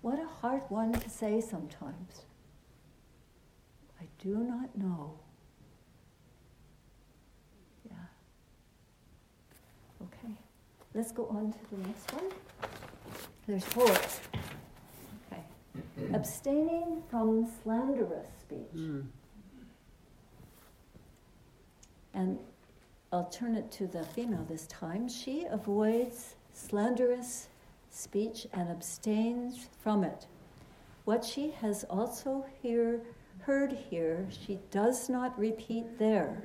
What 0.00 0.18
a 0.18 0.26
hard 0.26 0.62
one 0.68 0.92
to 0.92 1.10
say 1.10 1.40
sometimes. 1.40 2.22
I 4.00 4.04
do 4.22 4.36
not 4.36 4.76
know. 4.76 5.18
Yeah. 7.84 7.96
Okay. 10.02 10.34
let's 10.94 11.12
go 11.12 11.26
on 11.26 11.52
to 11.52 11.58
the 11.72 11.86
next 11.86 12.12
one. 12.12 12.30
There's 13.46 13.64
four. 13.64 13.94
Abstaining 16.12 17.02
from 17.10 17.48
slanderous 17.62 18.26
speech. 18.40 18.58
Mm. 18.76 19.06
And 22.14 22.38
I'll 23.12 23.28
turn 23.28 23.54
it 23.54 23.70
to 23.72 23.86
the 23.86 24.04
female 24.04 24.44
this 24.48 24.66
time. 24.66 25.08
She 25.08 25.44
avoids 25.50 26.34
slanderous 26.52 27.48
speech 27.90 28.46
and 28.52 28.68
abstains 28.68 29.68
from 29.82 30.04
it. 30.04 30.26
What 31.04 31.24
she 31.24 31.50
has 31.60 31.84
also 31.84 32.44
here 32.62 33.00
heard 33.40 33.72
here, 33.72 34.26
she 34.30 34.58
does 34.70 35.08
not 35.08 35.38
repeat 35.38 35.98
there, 35.98 36.42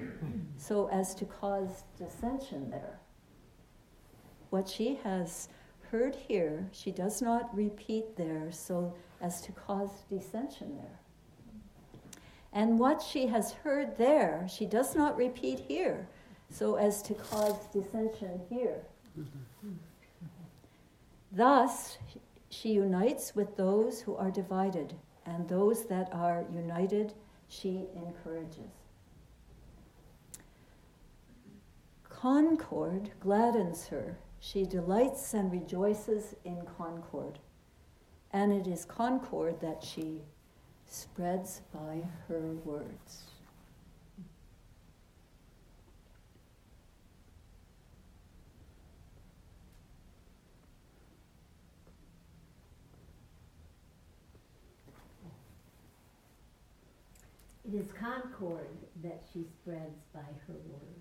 so 0.57 0.87
as 0.87 1.13
to 1.15 1.25
cause 1.25 1.83
dissension 1.97 2.69
there. 2.69 2.99
What 4.51 4.69
she 4.69 4.99
has 5.03 5.49
heard 5.93 6.15
here, 6.15 6.67
she 6.71 6.89
does 6.91 7.21
not 7.21 7.55
repeat 7.55 8.17
there, 8.17 8.51
so 8.51 8.95
as 9.21 9.41
to 9.41 9.51
cause 9.51 9.91
dissension 10.09 10.75
there. 10.75 11.00
And 12.51 12.79
what 12.79 13.00
she 13.00 13.27
has 13.27 13.51
heard 13.51 13.95
there, 13.95 14.47
she 14.50 14.65
does 14.65 14.95
not 14.95 15.15
repeat 15.15 15.59
here, 15.59 16.07
so 16.50 16.77
as 16.77 17.03
to 17.03 17.13
cause 17.13 17.67
dissension 17.71 18.41
here. 18.50 18.81
Thus, 21.31 22.00
she 22.50 22.69
unites 22.69 23.35
with 23.35 23.55
those 23.55 24.01
who 24.01 24.15
are 24.15 24.31
divided, 24.31 24.95
and 25.27 25.47
those 25.47 25.85
that 25.85 26.12
are 26.12 26.43
united, 26.51 27.13
she 27.50 27.85
encourages. 27.95 28.73
Concord 32.09 33.12
gladdens 33.19 33.89
her. 33.89 34.17
She 34.45 34.65
delights 34.65 35.33
and 35.33 35.50
rejoices 35.50 36.35
in 36.43 36.63
concord. 36.77 37.39
And 38.31 38.51
it 38.51 38.67
is 38.67 38.83
concord 38.83 39.62
that 39.62 39.81
she 39.81 40.19
spreads 40.85 41.62
by 41.73 42.01
her 42.27 42.51
words. 42.65 43.23
It 57.65 57.75
is 57.75 57.88
concord 57.97 58.67
that 59.01 59.23
she 59.31 59.45
spreads 59.62 60.03
by 60.13 60.19
her 60.19 60.59
words. 60.69 60.92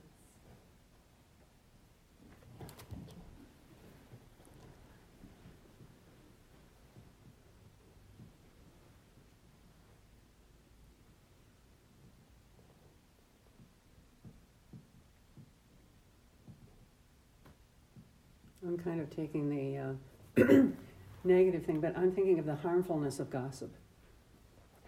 I'm 18.73 18.79
kind 18.79 19.02
of 19.02 19.11
taking 19.11 19.50
the 19.50 19.97
uh, 20.43 20.62
negative 21.25 21.67
thing, 21.67 21.83
but 21.83 21.95
I'm 21.95 22.11
thinking 22.11 22.38
of 22.38 22.47
the 22.47 22.55
harmfulness 22.55 23.21
of 23.21 23.29
gossip. 23.29 23.71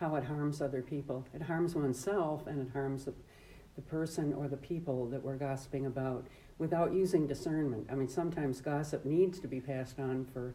How 0.00 0.16
it 0.16 0.24
harms 0.24 0.62
other 0.62 0.80
people. 0.80 1.26
It 1.34 1.42
harms 1.42 1.74
oneself 1.74 2.46
and 2.46 2.66
it 2.66 2.72
harms 2.72 3.04
the, 3.04 3.12
the 3.76 3.82
person 3.82 4.32
or 4.32 4.48
the 4.48 4.56
people 4.56 5.06
that 5.10 5.22
we're 5.22 5.36
gossiping 5.36 5.84
about 5.84 6.26
without 6.56 6.94
using 6.94 7.26
discernment. 7.26 7.88
I 7.92 7.94
mean, 7.94 8.08
sometimes 8.08 8.62
gossip 8.62 9.04
needs 9.04 9.38
to 9.40 9.48
be 9.48 9.60
passed 9.60 10.00
on 10.00 10.24
for, 10.32 10.54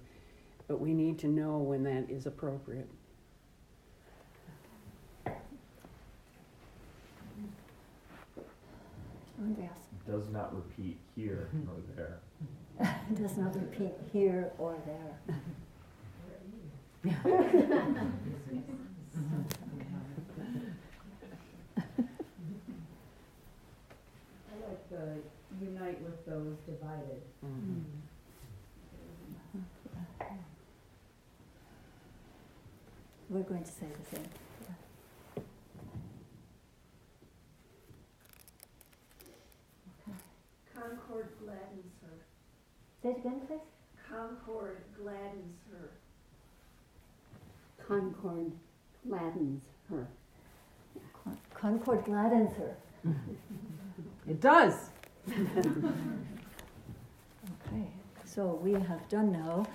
but 0.67 0.79
we 0.79 0.95
need 0.95 1.19
to 1.19 1.27
know 1.27 1.59
when 1.59 1.83
that 1.83 2.09
is 2.09 2.25
appropriate. 2.25 2.89
Does 10.07 10.29
not 10.29 10.55
repeat 10.55 10.97
here 11.15 11.49
nor 11.53 11.75
there. 11.95 12.21
does 13.15 13.37
not 13.37 13.53
repeat 13.55 13.91
here 14.13 14.51
or 14.57 14.77
there. 14.85 15.17
I 17.05 17.11
like 24.67 24.89
the 24.89 25.19
unite 25.61 26.01
with 26.01 26.25
those 26.25 26.55
divided. 26.65 27.21
We're 33.29 33.41
going 33.43 33.63
to 33.63 33.71
say 33.71 33.87
the 33.87 34.15
same. 34.15 34.25
Concord 40.73 41.29
her. 41.45 41.68
Say 43.01 43.09
it 43.09 43.17
again, 43.19 43.41
please. 43.47 43.59
Concord 44.09 44.81
gladdens 45.01 45.57
her. 45.71 45.89
Concord 47.87 48.51
gladdens 49.07 49.61
her. 49.89 50.07
Concord 51.53 52.03
gladdens 52.05 52.53
her. 52.57 52.75
It 54.27 54.41
does. 54.41 54.89
Okay, 57.67 57.87
so 58.25 58.59
we 58.61 58.73
have 58.73 59.07
done 59.09 59.31
now 59.31 59.65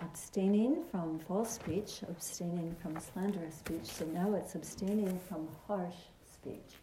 abstaining 0.00 0.82
from 0.90 1.20
false 1.20 1.52
speech, 1.52 2.00
abstaining 2.08 2.74
from 2.82 2.98
slanderous 2.98 3.54
speech. 3.56 3.84
So 3.84 4.04
now 4.06 4.34
it's 4.34 4.54
abstaining 4.54 5.20
from 5.28 5.48
harsh 5.68 5.94
speech. 6.32 6.80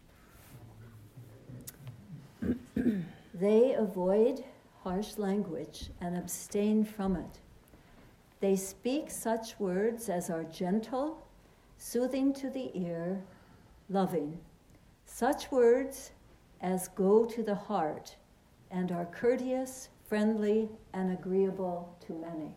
they 3.33 3.73
avoid 3.73 4.43
harsh 4.83 5.17
language 5.17 5.89
and 6.01 6.17
abstain 6.17 6.83
from 6.83 7.15
it. 7.15 7.39
They 8.39 8.55
speak 8.55 9.11
such 9.11 9.59
words 9.59 10.09
as 10.09 10.29
are 10.29 10.45
gentle, 10.45 11.21
soothing 11.77 12.33
to 12.33 12.49
the 12.49 12.71
ear, 12.73 13.21
loving. 13.89 14.39
Such 15.05 15.51
words 15.51 16.11
as 16.61 16.87
go 16.89 17.25
to 17.25 17.43
the 17.43 17.55
heart 17.55 18.15
and 18.71 18.91
are 18.91 19.05
courteous, 19.05 19.89
friendly, 20.07 20.69
and 20.93 21.11
agreeable 21.11 21.97
to 22.07 22.13
many. 22.13 22.55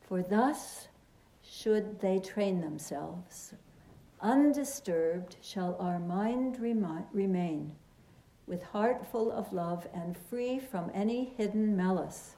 For 0.00 0.22
thus 0.22 0.88
should 1.42 2.00
they 2.00 2.18
train 2.18 2.60
themselves. 2.60 3.54
Undisturbed 4.20 5.36
shall 5.40 5.76
our 5.80 5.98
mind 5.98 6.60
remi- 6.60 7.06
remain, 7.12 7.72
with 8.50 8.64
heart 8.64 9.06
full 9.12 9.30
of 9.30 9.52
love 9.52 9.86
and 9.94 10.18
free 10.28 10.58
from 10.58 10.90
any 10.92 11.32
hidden 11.36 11.76
malice. 11.76 12.34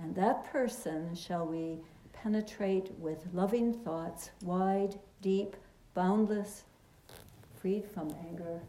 And 0.00 0.14
that 0.14 0.44
person 0.52 1.12
shall 1.16 1.44
we 1.44 1.80
penetrate 2.12 2.92
with 3.00 3.18
loving 3.32 3.74
thoughts, 3.74 4.30
wide, 4.42 4.94
deep, 5.20 5.56
boundless, 5.92 6.62
freed 7.60 7.84
from 7.92 8.14
anger 8.28 8.60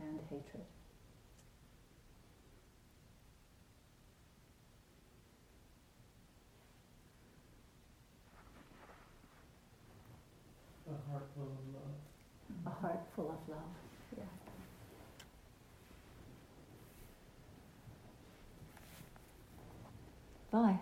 and 0.00 0.18
hatred. 0.28 0.64
A 10.88 11.12
heart 11.12 11.28
full 11.36 11.44
of 11.44 11.74
love. 11.74 12.66
A 12.66 12.80
heart 12.80 13.02
full 13.14 13.28
of 13.28 13.48
love. 13.48 13.89
Yeah. 20.52 20.58
Bye. 20.58 20.80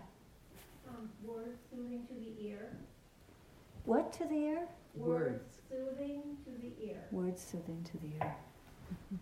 Um, 0.89 1.09
words 1.25 1.59
soothing 1.71 2.07
to 2.07 2.15
the 2.15 2.49
ear. 2.49 2.77
What 3.85 4.13
to 4.15 4.25
the 4.25 4.35
ear? 4.35 4.69
Words. 4.95 5.59
Soothing 5.71 6.23
to 6.45 6.51
the 6.61 6.91
ear. 6.91 7.05
Words 7.11 7.43
soothing 7.43 7.85
to 7.85 7.99
the 7.99 8.25
ear. 8.25 8.35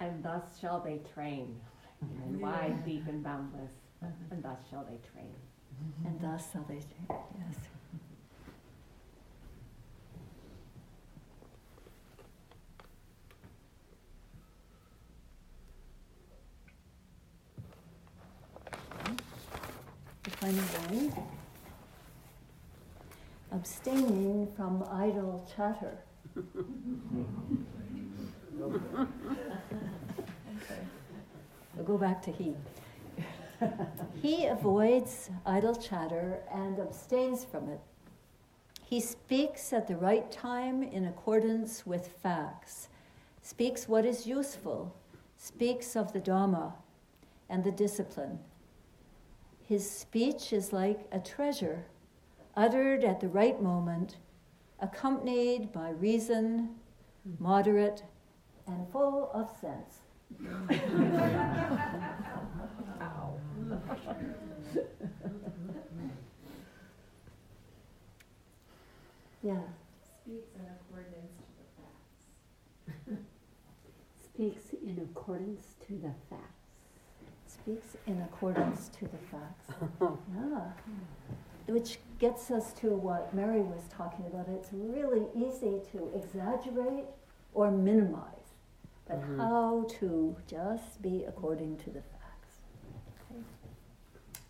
And 0.00 0.22
thus 0.22 0.42
shall 0.60 0.80
they 0.80 1.00
train, 1.14 1.58
and 2.02 2.38
wide, 2.38 2.84
deep, 2.84 3.06
and 3.08 3.22
boundless, 3.24 3.72
and 4.30 4.42
thus 4.42 4.58
shall 4.68 4.84
they 4.84 4.98
train. 5.12 5.32
And 6.04 6.20
thus 6.20 6.52
shall 6.52 6.64
they, 6.68 6.74
train, 6.74 7.20
yes. 7.38 7.56
The 20.44 20.50
final 20.50 20.98
line. 20.98 21.12
abstaining 23.50 24.46
from 24.54 24.84
idle 24.90 25.48
chatter. 25.56 25.96
Okay. 28.60 29.08
We'll 31.74 31.86
go 31.86 31.96
back 31.96 32.20
to 32.24 32.30
he. 32.30 32.54
he 34.20 34.44
avoids 34.46 35.30
idle 35.46 35.74
chatter 35.74 36.42
and 36.52 36.78
abstains 36.78 37.44
from 37.44 37.70
it. 37.70 37.80
He 38.84 39.00
speaks 39.00 39.72
at 39.72 39.88
the 39.88 39.96
right 39.96 40.30
time 40.30 40.82
in 40.82 41.06
accordance 41.06 41.86
with 41.86 42.08
facts, 42.22 42.88
speaks 43.40 43.88
what 43.88 44.04
is 44.04 44.26
useful, 44.26 44.94
speaks 45.38 45.96
of 45.96 46.12
the 46.12 46.20
Dhamma 46.20 46.74
and 47.48 47.64
the 47.64 47.72
discipline. 47.72 48.40
His 49.66 49.90
speech 49.90 50.52
is 50.52 50.72
like 50.72 51.00
a 51.10 51.18
treasure, 51.18 51.86
uttered 52.54 53.02
at 53.02 53.18
the 53.20 53.28
right 53.28 53.60
moment, 53.60 54.18
accompanied 54.80 55.72
by 55.72 55.90
reason, 55.90 56.76
moderate, 57.38 58.04
and 58.66 58.86
full 58.92 59.30
of 59.32 59.50
sense. 59.60 60.00
Yeah. 69.44 69.60
Speaks 70.24 70.48
in 70.56 70.64
accordance 70.72 71.36
to 71.36 71.52
the 71.60 71.68
facts. 71.76 72.24
Speaks 74.24 74.72
in 74.82 74.96
accordance 75.02 75.74
to 75.86 75.92
the 75.98 76.14
facts. 76.30 76.43
Speaks 77.64 77.96
in 78.06 78.20
accordance 78.20 78.88
to 78.98 79.06
the 79.06 79.16
facts. 79.16 79.72
Yeah. 80.34 80.70
Which 81.66 81.98
gets 82.18 82.50
us 82.50 82.74
to 82.74 82.88
what 82.88 83.34
Mary 83.34 83.62
was 83.62 83.84
talking 83.88 84.26
about. 84.26 84.48
It's 84.48 84.68
really 84.70 85.24
easy 85.34 85.80
to 85.92 86.10
exaggerate 86.14 87.06
or 87.54 87.70
minimize, 87.70 88.52
but 89.06 89.18
Mhm. 89.22 89.38
how 89.38 89.84
to 90.00 90.36
just 90.46 91.00
be 91.00 91.24
according 91.24 91.78
to 91.78 91.90
the 91.90 92.02
facts. 92.02 92.60
Okay. 93.30 93.42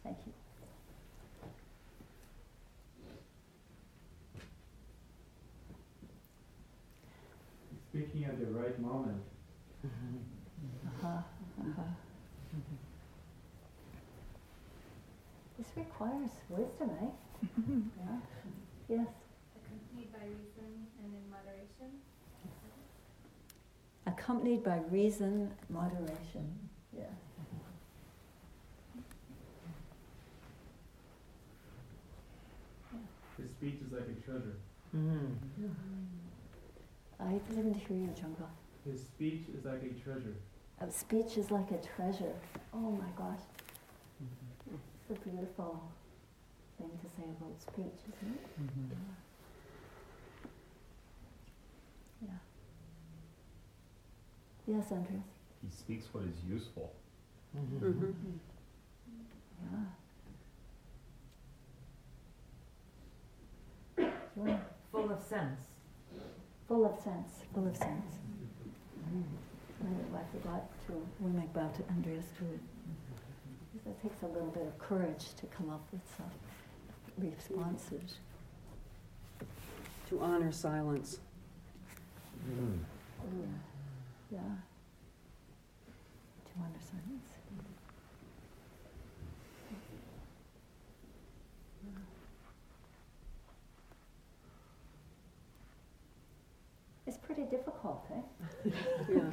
Thank 0.03 0.18
you. 0.27 0.33
Speaking 7.90 8.24
at 8.24 8.40
the 8.40 8.46
right 8.46 8.79
moment. 8.81 9.22
Uh-huh. 9.85 11.09
Uh-huh. 11.61 11.83
Requires 15.77 16.31
wisdom, 16.49 16.91
eh? 17.03 17.07
yeah. 17.99 18.17
Yes. 18.89 19.09
Accompanied 19.57 20.13
by 20.13 20.25
reason 20.25 20.87
and 21.03 21.13
in 21.15 21.31
moderation. 21.31 21.91
Accompanied 24.07 24.65
by 24.65 24.81
reason, 24.91 25.51
moderation. 25.69 26.59
Yeah. 26.97 27.05
His 33.37 33.51
speech 33.51 33.81
is 33.85 33.93
like 33.93 34.03
a 34.03 34.25
treasure. 34.25 34.57
Mm. 34.97 35.35
I 37.19 37.33
didn't 37.49 37.75
hear 37.75 37.97
you, 37.97 38.15
Jungle. 38.15 38.49
His 38.89 39.01
speech 39.01 39.43
is 39.57 39.65
like 39.65 39.83
a 39.83 40.03
treasure. 40.03 40.37
Uh, 40.81 40.89
speech 40.91 41.37
is 41.37 41.51
like 41.51 41.71
a 41.71 41.79
treasure. 41.79 42.35
Oh 42.73 42.91
my 42.91 43.09
gosh. 43.17 43.41
It's 45.11 45.19
a 45.21 45.29
beautiful 45.29 45.83
thing 46.79 46.90
to 47.03 47.09
say 47.17 47.25
about 47.25 47.61
speech, 47.61 48.01
isn't 48.09 48.35
it? 48.35 48.47
Mm-hmm. 48.62 48.93
Yeah. 52.27 52.40
Yes, 54.67 54.93
Andreas. 54.93 55.23
He 55.62 55.71
speaks 55.71 56.07
what 56.12 56.25
is 56.25 56.43
useful. 56.49 56.93
Mhm. 57.57 58.14
Yeah. 59.62 59.85
Sure. 64.35 64.61
Full 64.90 65.11
of 65.12 65.23
sense. 65.23 65.61
Full 66.67 66.85
of 66.87 66.99
sense, 67.05 67.31
full 67.53 67.67
of 67.69 67.77
sense. 67.77 68.19
I, 69.85 69.87
I 70.17 70.23
forgot 70.33 70.64
to 70.87 70.93
wing 71.21 71.49
back 71.55 71.75
to 71.77 71.83
Andreas 71.90 72.25
too. 72.38 72.59
Because 73.85 73.99
It 73.99 74.09
takes 74.09 74.23
a 74.23 74.27
little 74.27 74.49
bit 74.51 74.62
of 74.66 74.79
courage 74.79 75.35
to 75.40 75.47
come 75.47 75.70
up 75.70 75.87
with 75.92 76.01
some 76.16 76.31
responses. 77.18 78.16
To 80.09 80.20
honor 80.20 80.53
silence. 80.53 81.18
Yeah. 82.49 83.44
Yeah. 84.33 84.38
To 86.44 86.64
understand. 86.64 87.20
It's 97.07 97.18
pretty 97.18 97.42
difficult, 97.44 98.07
eh? 98.11 98.70
Yeah. 99.12 99.31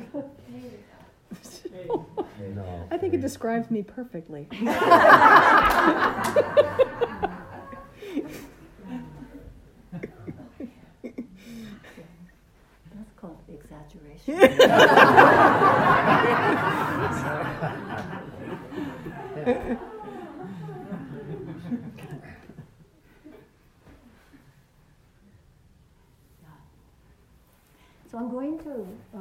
No. 2.49 2.88
I 2.91 2.97
think 2.97 3.13
it 3.13 3.21
describes 3.21 3.69
me 3.71 3.84
perfectly. 3.84 4.47
That's 12.93 13.12
called 13.15 13.38
exaggeration. 13.47 14.39
So 28.12 28.17
I'm 28.17 28.30
going 28.30 28.60
to 28.60 28.86
uh, 29.15 29.19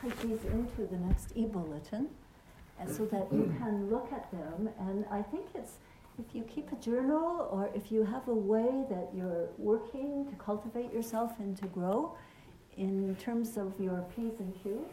type 0.00 0.18
these 0.20 0.42
into 0.46 0.86
the 0.90 0.96
next 0.96 1.32
e-bulletin, 1.34 2.08
and 2.82 2.96
so 2.96 3.04
that 3.06 3.32
you 3.32 3.54
can 3.58 3.88
look 3.90 4.08
at 4.12 4.30
them. 4.32 4.68
And 4.80 5.04
I 5.10 5.22
think 5.22 5.46
it's 5.54 5.74
if 6.18 6.34
you 6.34 6.42
keep 6.42 6.70
a 6.72 6.76
journal 6.76 7.48
or 7.50 7.70
if 7.74 7.90
you 7.92 8.04
have 8.04 8.26
a 8.28 8.34
way 8.34 8.84
that 8.90 9.10
you're 9.14 9.48
working 9.56 10.26
to 10.28 10.36
cultivate 10.36 10.92
yourself 10.92 11.32
and 11.38 11.56
to 11.58 11.66
grow 11.66 12.14
in 12.76 13.16
terms 13.16 13.56
of 13.56 13.78
your 13.80 14.04
P's 14.14 14.40
and 14.40 14.52
Q's, 14.62 14.92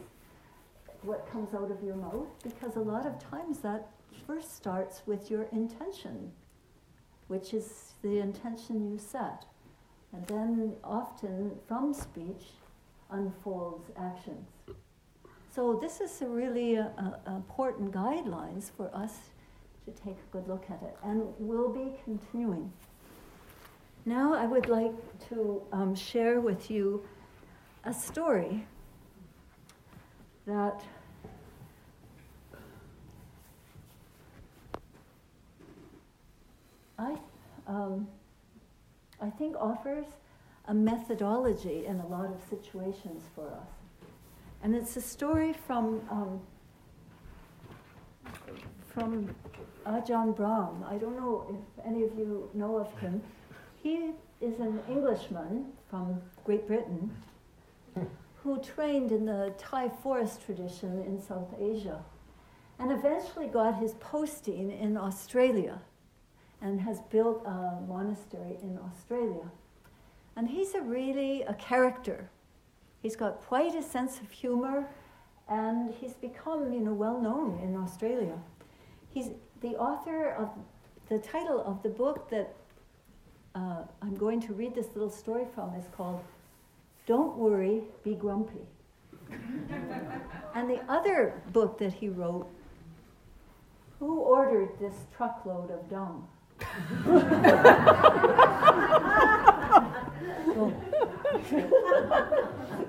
what 1.02 1.30
comes 1.30 1.54
out 1.54 1.70
of 1.70 1.82
your 1.82 1.96
mouth, 1.96 2.28
because 2.42 2.76
a 2.76 2.80
lot 2.80 3.06
of 3.06 3.18
times 3.18 3.58
that 3.60 3.88
first 4.26 4.56
starts 4.56 5.02
with 5.06 5.30
your 5.30 5.44
intention, 5.52 6.30
which 7.28 7.54
is 7.54 7.94
the 8.02 8.18
intention 8.18 8.90
you 8.90 8.98
set. 8.98 9.46
And 10.12 10.26
then 10.26 10.72
often 10.84 11.52
from 11.66 11.94
speech 11.94 12.46
unfolds 13.10 13.90
actions. 13.96 14.48
So 15.52 15.74
this 15.74 16.00
is 16.00 16.22
a 16.22 16.28
really 16.28 16.78
uh, 16.78 16.90
uh, 16.96 17.12
important 17.26 17.90
guidelines 17.90 18.70
for 18.76 18.88
us 18.94 19.14
to 19.84 19.90
take 19.90 20.14
a 20.14 20.32
good 20.32 20.46
look 20.46 20.66
at 20.70 20.80
it, 20.80 20.96
and 21.02 21.24
we'll 21.40 21.72
be 21.72 21.90
continuing. 22.04 22.72
Now 24.06 24.32
I 24.32 24.46
would 24.46 24.68
like 24.68 24.92
to 25.30 25.60
um, 25.72 25.96
share 25.96 26.40
with 26.40 26.70
you 26.70 27.04
a 27.84 27.92
story 27.92 28.64
that 30.46 30.84
I, 36.96 37.16
um, 37.66 38.06
I 39.20 39.30
think 39.30 39.56
offers 39.58 40.06
a 40.66 40.74
methodology 40.74 41.86
in 41.86 41.98
a 41.98 42.06
lot 42.06 42.26
of 42.26 42.40
situations 42.48 43.24
for 43.34 43.48
us. 43.48 43.79
And 44.62 44.74
it's 44.74 44.96
a 44.96 45.00
story 45.00 45.52
from, 45.52 46.02
um, 46.10 46.40
from 48.92 49.34
Ajahn 49.86 50.36
Brahm. 50.36 50.84
I 50.88 50.98
don't 50.98 51.16
know 51.16 51.46
if 51.50 51.86
any 51.86 52.02
of 52.02 52.14
you 52.18 52.50
know 52.52 52.76
of 52.76 52.98
him. 52.98 53.22
He 53.82 54.12
is 54.40 54.58
an 54.60 54.80
Englishman 54.88 55.72
from 55.88 56.20
Great 56.44 56.66
Britain 56.66 57.10
who 58.42 58.60
trained 58.62 59.12
in 59.12 59.26
the 59.26 59.54
Thai 59.58 59.88
forest 60.02 60.44
tradition 60.44 61.02
in 61.02 61.20
South 61.20 61.54
Asia 61.58 62.02
and 62.78 62.90
eventually 62.90 63.46
got 63.46 63.76
his 63.76 63.94
posting 63.94 64.70
in 64.70 64.96
Australia 64.96 65.80
and 66.62 66.80
has 66.80 67.00
built 67.10 67.42
a 67.46 67.80
monastery 67.86 68.56
in 68.62 68.78
Australia. 68.78 69.50
And 70.36 70.48
he's 70.48 70.74
a 70.74 70.80
really 70.80 71.42
a 71.42 71.54
character. 71.54 72.30
He's 73.02 73.16
got 73.16 73.40
quite 73.46 73.74
a 73.74 73.82
sense 73.82 74.20
of 74.20 74.30
humor 74.30 74.86
and 75.48 75.92
he's 75.94 76.12
become, 76.14 76.72
you 76.72 76.80
know, 76.80 76.92
well 76.92 77.20
known 77.20 77.58
in 77.62 77.76
Australia. 77.76 78.38
He's 79.08 79.30
the 79.62 79.76
author 79.76 80.32
of 80.32 80.50
the 81.08 81.18
title 81.18 81.62
of 81.66 81.82
the 81.82 81.88
book 81.88 82.30
that 82.30 82.54
uh, 83.54 83.82
I'm 84.00 84.14
going 84.14 84.40
to 84.42 84.52
read 84.52 84.74
this 84.74 84.86
little 84.94 85.10
story 85.10 85.44
from 85.54 85.74
is 85.74 85.86
called 85.96 86.22
Don't 87.06 87.36
Worry, 87.36 87.82
Be 88.04 88.14
Grumpy. 88.14 88.66
and 90.54 90.70
the 90.70 90.80
other 90.88 91.42
book 91.52 91.78
that 91.78 91.92
he 91.92 92.08
wrote, 92.08 92.46
Who 93.98 94.20
Ordered 94.20 94.78
This 94.78 94.94
Truckload 95.16 95.70
of 95.70 95.88
Dung? 95.90 96.28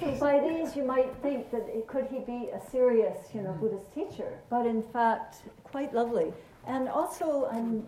so 0.00 0.10
by 0.18 0.40
these 0.40 0.76
you 0.76 0.84
might 0.84 1.14
think 1.22 1.50
that 1.50 1.66
it, 1.68 1.86
could 1.86 2.06
he 2.06 2.20
be 2.20 2.48
a 2.52 2.60
serious, 2.70 3.28
you 3.34 3.42
know, 3.42 3.52
Buddhist 3.52 3.92
teacher, 3.92 4.38
but 4.50 4.66
in 4.66 4.82
fact, 4.82 5.42
quite 5.64 5.94
lovely. 5.94 6.32
And 6.66 6.88
also, 6.88 7.48
I'm 7.50 7.86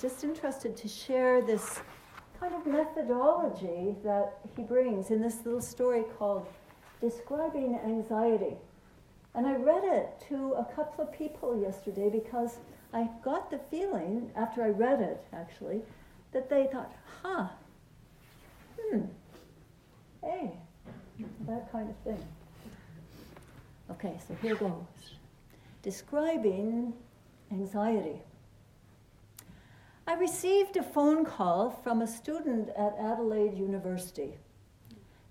just 0.00 0.24
interested 0.24 0.76
to 0.76 0.88
share 0.88 1.42
this 1.42 1.80
kind 2.40 2.54
of 2.54 2.66
methodology 2.66 3.94
that 4.02 4.38
he 4.56 4.62
brings 4.62 5.10
in 5.10 5.20
this 5.20 5.44
little 5.44 5.60
story 5.60 6.04
called 6.18 6.46
Describing 7.00 7.78
Anxiety. 7.84 8.56
And 9.34 9.46
I 9.46 9.54
read 9.54 9.84
it 9.84 10.24
to 10.28 10.54
a 10.54 10.64
couple 10.74 11.04
of 11.04 11.12
people 11.12 11.60
yesterday 11.60 12.10
because 12.10 12.58
I 12.92 13.08
got 13.24 13.50
the 13.50 13.58
feeling, 13.70 14.30
after 14.36 14.62
I 14.62 14.68
read 14.68 15.00
it 15.00 15.24
actually, 15.32 15.80
that 16.32 16.50
they 16.50 16.68
thought, 16.70 16.92
huh, 17.22 17.48
hmm, 18.78 19.04
hey, 20.22 20.52
that 21.46 21.70
kind 21.72 21.90
of 21.90 21.96
thing. 22.04 22.24
Okay, 23.90 24.18
so 24.26 24.34
here 24.40 24.54
goes. 24.54 24.72
Describing 25.82 26.94
anxiety. 27.50 28.22
I 30.06 30.14
received 30.14 30.76
a 30.76 30.82
phone 30.82 31.24
call 31.24 31.70
from 31.82 32.02
a 32.02 32.06
student 32.06 32.70
at 32.70 32.96
Adelaide 32.98 33.56
University. 33.56 34.34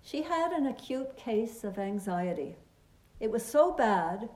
She 0.03 0.23
had 0.23 0.51
an 0.51 0.67
acute 0.67 1.15
case 1.17 1.63
of 1.63 1.77
anxiety. 1.77 2.55
It 3.19 3.31
was 3.31 3.45
so 3.45 3.71
bad 3.71 4.29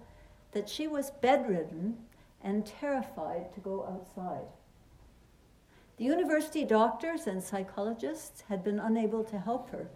that 0.51 0.69
she 0.69 0.87
was 0.87 1.11
bedridden 1.21 1.97
and 2.41 2.65
terrified 2.65 3.53
to 3.53 3.59
go 3.59 3.85
outside. 3.85 4.47
The 5.97 6.03
university 6.03 6.65
doctors 6.65 7.25
and 7.25 7.41
psychologists 7.41 8.43
had 8.49 8.63
been 8.63 8.79
unable 8.79 9.23
to 9.25 9.39
help 9.39 9.69
her. 9.71 9.89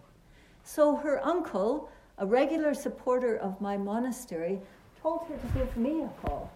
So 0.71 0.97
her 0.97 1.19
uncle, 1.25 1.89
a 2.19 2.27
regular 2.27 2.75
supporter 2.75 3.35
of 3.35 3.59
my 3.59 3.75
monastery, 3.75 4.59
told 5.01 5.23
her 5.27 5.35
to 5.35 5.47
give 5.57 5.75
me 5.75 6.03
a 6.03 6.09
call. 6.21 6.51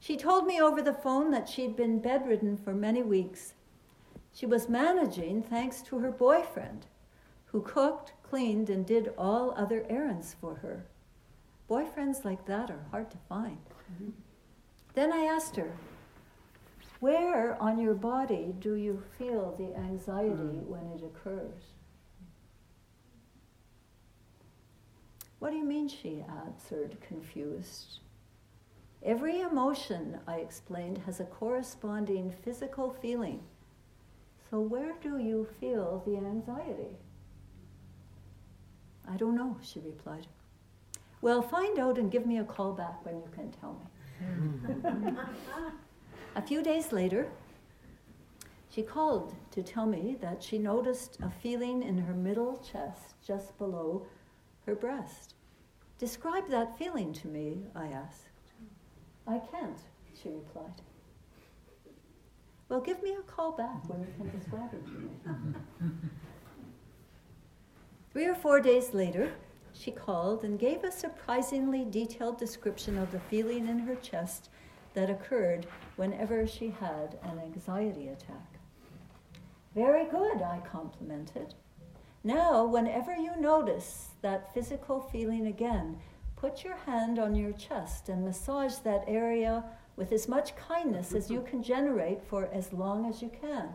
She 0.00 0.16
told 0.16 0.48
me 0.48 0.60
over 0.60 0.82
the 0.82 0.92
phone 0.92 1.30
that 1.30 1.48
she'd 1.48 1.76
been 1.76 2.00
bedridden 2.00 2.56
for 2.56 2.74
many 2.74 3.04
weeks. 3.04 3.54
She 4.32 4.46
was 4.46 4.68
managing 4.68 5.44
thanks 5.44 5.80
to 5.82 6.00
her 6.00 6.10
boyfriend, 6.10 6.86
who 7.44 7.62
cooked, 7.62 8.14
cleaned, 8.24 8.68
and 8.68 8.84
did 8.84 9.14
all 9.16 9.54
other 9.56 9.86
errands 9.88 10.34
for 10.40 10.56
her. 10.56 10.86
Boyfriends 11.70 12.24
like 12.24 12.44
that 12.46 12.68
are 12.68 12.84
hard 12.90 13.12
to 13.12 13.18
find. 13.28 13.64
Mm-hmm. 13.94 14.10
Then 14.94 15.12
I 15.12 15.20
asked 15.20 15.54
her, 15.54 15.70
Where 16.98 17.56
on 17.62 17.78
your 17.78 17.94
body 17.94 18.56
do 18.58 18.74
you 18.74 19.04
feel 19.16 19.54
the 19.56 19.78
anxiety 19.78 20.58
mm. 20.58 20.66
when 20.66 20.86
it 20.88 21.04
occurs? 21.04 21.75
What 25.46 25.52
do 25.52 25.58
you 25.58 25.64
mean? 25.64 25.86
She 25.86 26.24
answered, 26.44 26.96
confused. 27.00 28.00
Every 29.04 29.42
emotion, 29.42 30.18
I 30.26 30.38
explained, 30.38 30.98
has 31.06 31.20
a 31.20 31.24
corresponding 31.24 32.34
physical 32.42 32.90
feeling. 33.00 33.44
So, 34.50 34.58
where 34.58 34.94
do 35.00 35.18
you 35.18 35.46
feel 35.60 36.02
the 36.04 36.16
anxiety? 36.16 36.96
I 39.08 39.16
don't 39.16 39.36
know, 39.36 39.56
she 39.62 39.78
replied. 39.78 40.26
Well, 41.20 41.42
find 41.42 41.78
out 41.78 41.96
and 41.96 42.10
give 42.10 42.26
me 42.26 42.38
a 42.38 42.44
call 42.44 42.72
back 42.72 43.06
when 43.06 43.14
you 43.18 43.28
can 43.32 43.52
tell 43.52 43.80
me. 43.80 45.12
a 46.34 46.42
few 46.42 46.60
days 46.60 46.90
later, 46.90 47.28
she 48.68 48.82
called 48.82 49.32
to 49.52 49.62
tell 49.62 49.86
me 49.86 50.16
that 50.20 50.42
she 50.42 50.58
noticed 50.58 51.20
a 51.22 51.30
feeling 51.30 51.84
in 51.84 51.98
her 51.98 52.14
middle 52.14 52.56
chest 52.68 53.14
just 53.24 53.56
below 53.58 54.08
her 54.64 54.74
breast. 54.74 55.35
Describe 55.98 56.48
that 56.50 56.76
feeling 56.78 57.12
to 57.14 57.26
me, 57.26 57.62
I 57.74 57.86
asked. 57.86 58.52
I 59.26 59.40
can't, 59.50 59.78
she 60.20 60.28
replied. 60.28 60.82
Well, 62.68 62.80
give 62.80 63.02
me 63.02 63.14
a 63.14 63.22
call 63.22 63.52
back 63.52 63.88
when 63.88 64.00
you 64.00 64.12
can 64.16 64.38
describe 64.38 64.74
it 64.74 64.84
to 64.84 64.92
me. 64.92 65.08
Three 68.12 68.26
or 68.26 68.34
four 68.34 68.60
days 68.60 68.92
later, 68.92 69.32
she 69.72 69.90
called 69.90 70.44
and 70.44 70.58
gave 70.58 70.84
a 70.84 70.90
surprisingly 70.92 71.84
detailed 71.84 72.38
description 72.38 72.98
of 72.98 73.12
the 73.12 73.20
feeling 73.20 73.68
in 73.68 73.78
her 73.80 73.94
chest 73.96 74.50
that 74.94 75.10
occurred 75.10 75.66
whenever 75.96 76.46
she 76.46 76.70
had 76.80 77.18
an 77.22 77.38
anxiety 77.38 78.08
attack. 78.08 78.58
Very 79.74 80.06
good, 80.06 80.42
I 80.42 80.60
complimented. 80.70 81.54
Now, 82.26 82.64
whenever 82.64 83.14
you 83.14 83.36
notice 83.36 84.08
that 84.20 84.52
physical 84.52 84.98
feeling 84.98 85.46
again, 85.46 86.00
put 86.34 86.64
your 86.64 86.74
hand 86.74 87.20
on 87.20 87.36
your 87.36 87.52
chest 87.52 88.08
and 88.08 88.24
massage 88.24 88.78
that 88.78 89.04
area 89.06 89.62
with 89.94 90.10
as 90.10 90.26
much 90.26 90.56
kindness 90.56 91.14
as 91.14 91.30
you 91.30 91.42
can 91.42 91.62
generate 91.62 92.20
for 92.24 92.48
as 92.52 92.72
long 92.72 93.08
as 93.08 93.22
you 93.22 93.30
can. 93.40 93.68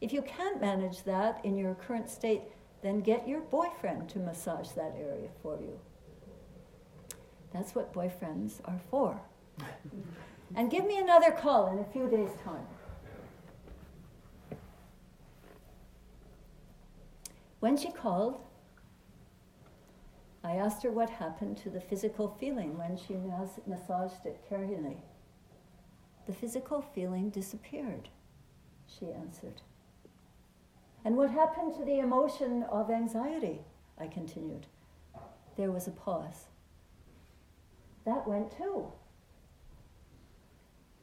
If 0.00 0.12
you 0.12 0.20
can't 0.20 0.60
manage 0.60 1.04
that 1.04 1.44
in 1.44 1.56
your 1.56 1.76
current 1.76 2.10
state, 2.10 2.42
then 2.82 3.02
get 3.02 3.28
your 3.28 3.40
boyfriend 3.40 4.08
to 4.08 4.18
massage 4.18 4.70
that 4.70 4.96
area 4.98 5.28
for 5.44 5.60
you. 5.60 5.78
That's 7.52 7.76
what 7.76 7.94
boyfriends 7.94 8.54
are 8.64 8.80
for. 8.90 9.20
and 10.56 10.72
give 10.72 10.84
me 10.84 10.98
another 10.98 11.30
call 11.30 11.68
in 11.68 11.78
a 11.78 11.84
few 11.84 12.08
days' 12.08 12.36
time. 12.42 12.66
When 17.60 17.76
she 17.76 17.90
called, 17.90 18.40
I 20.44 20.56
asked 20.56 20.82
her 20.82 20.90
what 20.92 21.10
happened 21.10 21.56
to 21.58 21.70
the 21.70 21.80
physical 21.80 22.28
feeling 22.28 22.78
when 22.78 22.96
she 22.96 23.14
mas- 23.14 23.60
massaged 23.66 24.24
it 24.24 24.44
carefully. 24.48 24.98
The 26.26 26.32
physical 26.32 26.82
feeling 26.82 27.30
disappeared, 27.30 28.08
she 28.86 29.10
answered. 29.10 29.62
And 31.04 31.16
what 31.16 31.30
happened 31.30 31.74
to 31.74 31.84
the 31.84 31.98
emotion 31.98 32.64
of 32.64 32.90
anxiety? 32.90 33.60
I 33.98 34.06
continued. 34.06 34.66
There 35.56 35.72
was 35.72 35.86
a 35.86 35.92
pause. 35.92 36.46
That 38.04 38.26
went 38.28 38.56
too. 38.56 38.92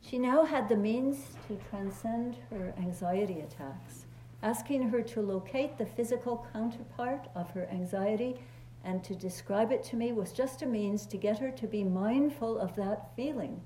She 0.02 0.20
now 0.20 0.46
had 0.46 0.70
the 0.70 0.76
means 0.76 1.36
to 1.48 1.58
transcend 1.70 2.38
her 2.50 2.74
anxiety 2.78 3.39
attacks. 3.39 4.06
Asking 4.44 4.90
her 4.90 5.02
to 5.02 5.22
locate 5.22 5.78
the 5.78 5.86
physical 5.86 6.46
counterpart 6.52 7.30
of 7.34 7.50
her 7.52 7.66
anxiety 7.72 8.42
and 8.84 9.02
to 9.06 9.16
describe 9.16 9.72
it 9.72 9.84
to 9.86 9.96
me 9.96 10.12
was 10.12 10.34
just 10.34 10.62
a 10.62 10.66
means 10.66 11.06
to 11.06 11.18
get 11.18 11.40
her 11.40 11.50
to 11.52 11.66
be 11.66 11.86
mindful 11.86 12.60
of 12.60 12.76
that 12.76 13.16
feeling. 13.16 13.62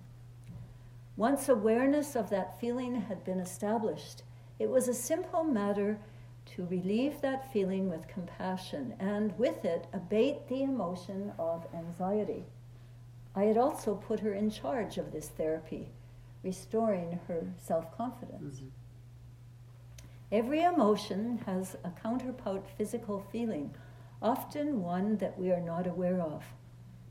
Once 1.16 1.50
awareness 1.50 2.16
of 2.16 2.30
that 2.30 2.60
feeling 2.60 3.02
had 3.02 3.24
been 3.24 3.40
established, 3.40 4.22
it 4.60 4.70
was 4.70 4.88
a 4.88 4.94
simple 4.94 5.44
matter 5.44 6.00
to 6.46 6.68
relieve 6.68 7.22
that 7.22 7.52
feeling 7.52 7.90
with 7.90 8.08
compassion 8.08 8.94
and 9.00 9.38
with 9.40 9.66
it 9.66 9.88
abate 9.94 10.48
the 10.48 10.62
emotion 10.62 11.34
of 11.40 11.66
anxiety. 11.74 12.46
I 13.36 13.46
had 13.46 13.58
also 13.58 13.96
put 13.96 14.20
her 14.20 14.34
in 14.34 14.52
charge 14.52 15.00
of 15.00 15.12
this 15.12 15.30
therapy, 15.30 15.90
restoring 16.44 17.20
her 17.28 17.48
self 17.58 17.98
confidence. 17.98 18.58
Mm-hmm. 18.58 18.68
Every 20.30 20.62
emotion 20.62 21.40
has 21.46 21.78
a 21.86 21.90
counterpart 22.02 22.66
physical 22.78 23.26
feeling 23.32 23.74
often 24.22 24.82
one 24.82 25.16
that 25.18 25.40
we 25.40 25.52
are 25.52 25.62
not 25.62 25.88
aware 25.88 26.20
of. 26.20 26.44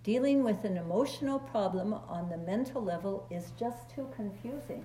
Dealing 0.02 0.44
with 0.44 0.64
an 0.64 0.76
emotional 0.76 1.38
problem 1.38 1.94
on 1.94 2.28
the 2.28 2.36
mental 2.36 2.82
level 2.82 3.26
is 3.30 3.52
just 3.58 3.88
too 3.88 4.06
confusing. 4.14 4.84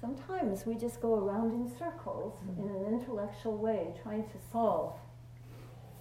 Sometimes 0.00 0.66
we 0.66 0.74
just 0.74 1.00
go 1.00 1.14
around 1.14 1.52
in 1.52 1.70
circles 1.78 2.34
mm-hmm. 2.44 2.60
in 2.60 2.74
an 2.74 2.94
intellectual 2.94 3.56
way 3.56 3.94
trying 4.02 4.24
to 4.24 4.38
solve 4.50 4.94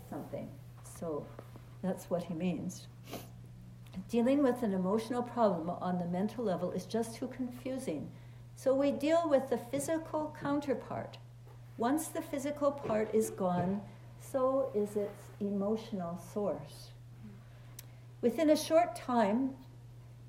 something. 0.10 0.50
So 0.98 1.24
that's 1.84 2.10
what 2.10 2.24
he 2.24 2.34
means. 2.34 2.88
Dealing 4.10 4.42
with 4.42 4.64
an 4.64 4.74
emotional 4.74 5.22
problem 5.22 5.70
on 5.70 6.00
the 6.00 6.06
mental 6.06 6.44
level 6.44 6.72
is 6.72 6.86
just 6.86 7.16
too 7.16 7.28
confusing. 7.28 8.10
So 8.56 8.74
we 8.74 8.92
deal 8.92 9.30
with 9.30 9.50
the 9.50 9.58
physical 9.58 10.36
counterpart. 10.40 11.18
Once 11.78 12.08
the 12.08 12.22
physical 12.22 12.72
part 12.72 13.14
is 13.14 13.30
gone, 13.30 13.82
so 14.20 14.72
is 14.74 14.96
its 14.96 15.24
emotional 15.40 16.18
source. 16.34 16.92
Within 18.22 18.50
a 18.50 18.56
short 18.56 18.96
time, 18.96 19.52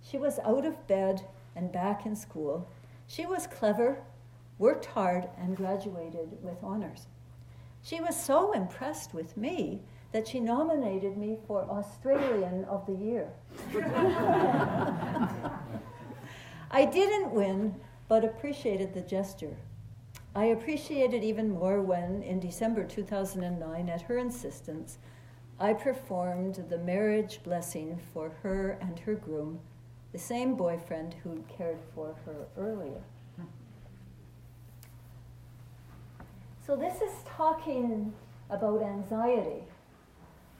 she 0.03 0.19
was 0.19 0.39
out 0.41 0.67
of 0.67 0.87
bed 0.87 1.23
and 1.55 1.73
back 1.73 2.05
in 2.05 2.15
school. 2.17 2.69
She 3.07 3.25
was 3.27 3.47
clever, 3.47 3.99
worked 4.59 4.87
hard, 4.87 5.29
and 5.39 5.57
graduated 5.57 6.43
with 6.43 6.62
honors. 6.62 7.07
She 7.83 8.01
was 8.01 8.21
so 8.21 8.53
impressed 8.53 9.15
with 9.15 9.37
me 9.37 9.83
that 10.12 10.27
she 10.27 10.41
nominated 10.41 11.17
me 11.17 11.39
for 11.47 11.62
Australian 11.71 12.65
of 12.65 12.85
the 12.87 12.95
Year. 12.95 13.33
I 16.71 16.85
didn't 16.85 17.31
win, 17.31 17.75
but 18.09 18.25
appreciated 18.25 18.95
the 18.95 19.01
gesture. 19.01 19.57
I 20.35 20.47
appreciated 20.47 21.25
even 21.25 21.51
more 21.51 21.81
when, 21.81 22.23
in 22.23 22.40
December 22.40 22.85
2009, 22.85 23.88
at 23.88 24.03
her 24.03 24.19
insistence, 24.19 24.99
I 25.59 25.73
performed 25.73 26.66
the 26.69 26.79
marriage 26.79 27.40
blessing 27.42 27.99
for 28.12 28.31
her 28.42 28.79
and 28.81 28.99
her 29.01 29.14
groom, 29.14 29.61
the 30.12 30.19
same 30.19 30.55
boyfriend 30.55 31.14
who 31.25 31.42
cared 31.49 31.79
for 31.95 32.14
her 32.27 32.47
earlier. 32.59 33.03
So, 36.66 36.77
this 36.77 37.01
is 37.01 37.12
talking 37.25 38.12
about 38.51 38.83
anxiety, 38.83 39.62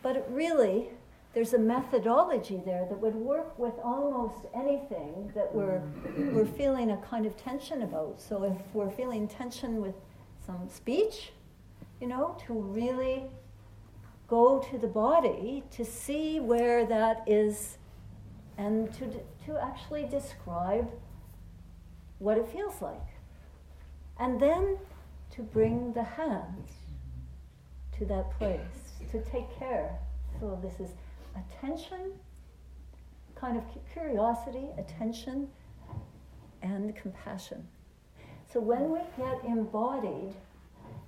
but 0.03 0.27
really, 0.33 0.91
there's 1.37 1.53
a 1.53 1.59
methodology 1.59 2.63
there 2.65 2.87
that 2.89 2.99
would 2.99 3.15
work 3.15 3.59
with 3.59 3.75
almost 3.85 4.47
anything 4.55 5.31
that 5.35 5.55
we're, 5.55 5.83
we're 6.33 6.47
feeling 6.47 6.93
a 6.93 6.97
kind 6.97 7.27
of 7.27 7.37
tension 7.37 7.83
about. 7.83 8.19
So, 8.19 8.45
if 8.45 8.57
we're 8.73 8.91
feeling 8.91 9.29
tension 9.29 9.83
with 9.83 9.95
some 10.47 10.67
speech, 10.67 11.33
you 12.01 12.07
know, 12.07 12.39
to 12.47 12.55
really 12.55 13.25
go 14.29 14.61
to 14.71 14.79
the 14.79 14.87
body 14.87 15.63
to 15.73 15.85
see 15.85 16.41
where 16.41 16.87
that 16.87 17.23
is 17.27 17.77
and 18.57 18.91
to, 18.95 19.07
to 19.45 19.63
actually 19.63 20.07
describe 20.07 20.91
what 22.19 22.39
it 22.39 22.49
feels 22.49 22.81
like. 22.81 23.09
And 24.19 24.41
then 24.41 24.79
to 25.33 25.43
bring 25.43 25.93
the 25.93 26.03
hands 26.03 26.71
to 27.99 28.07
that 28.07 28.31
place, 28.39 28.95
to 29.11 29.23
take 29.31 29.55
care. 29.59 29.99
So 30.41 30.59
this 30.63 30.81
is 30.81 30.95
attention, 31.37 32.13
kind 33.35 33.57
of 33.57 33.65
curiosity, 33.93 34.67
attention, 34.79 35.49
and 36.63 36.95
compassion. 36.97 37.67
So 38.53 38.61
when 38.61 38.91
we 38.91 39.01
get 39.17 39.45
embodied, 39.45 40.35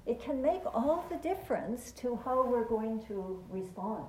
it 0.06 0.20
can 0.22 0.40
make 0.42 0.62
all 0.66 1.04
the 1.10 1.16
difference 1.16 1.92
to 1.92 2.18
how 2.24 2.46
we're 2.46 2.64
going 2.64 3.04
to 3.06 3.42
respond. 3.50 4.04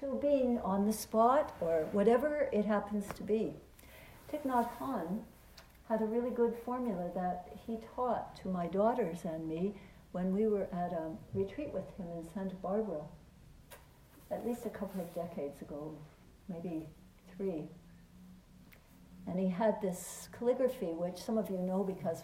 To 0.00 0.18
being 0.20 0.58
on 0.60 0.86
the 0.86 0.92
spot 0.92 1.54
or 1.60 1.86
whatever 1.92 2.48
it 2.52 2.64
happens 2.64 3.06
to 3.14 3.22
be. 3.22 3.54
Thich 4.32 4.42
Nhat 4.42 4.68
Hanh 4.78 5.20
had 5.88 6.02
a 6.02 6.06
really 6.06 6.30
good 6.30 6.54
formula 6.64 7.10
that 7.14 7.48
he 7.66 7.78
taught 7.94 8.36
to 8.36 8.48
my 8.48 8.66
daughters 8.66 9.24
and 9.24 9.48
me 9.48 9.74
when 10.12 10.32
we 10.32 10.46
were 10.46 10.68
at 10.72 10.92
a 10.92 11.10
retreat 11.34 11.72
with 11.72 11.88
him 11.96 12.06
in 12.16 12.28
Santa 12.32 12.54
Barbara, 12.56 13.02
at 14.30 14.46
least 14.46 14.66
a 14.66 14.70
couple 14.70 15.00
of 15.00 15.14
decades 15.14 15.60
ago, 15.60 15.96
maybe 16.48 16.88
three. 17.36 17.68
And 19.26 19.38
he 19.38 19.48
had 19.48 19.80
this 19.80 20.28
calligraphy, 20.36 20.86
which 20.86 21.18
some 21.18 21.38
of 21.38 21.50
you 21.50 21.58
know 21.58 21.84
because 21.84 22.22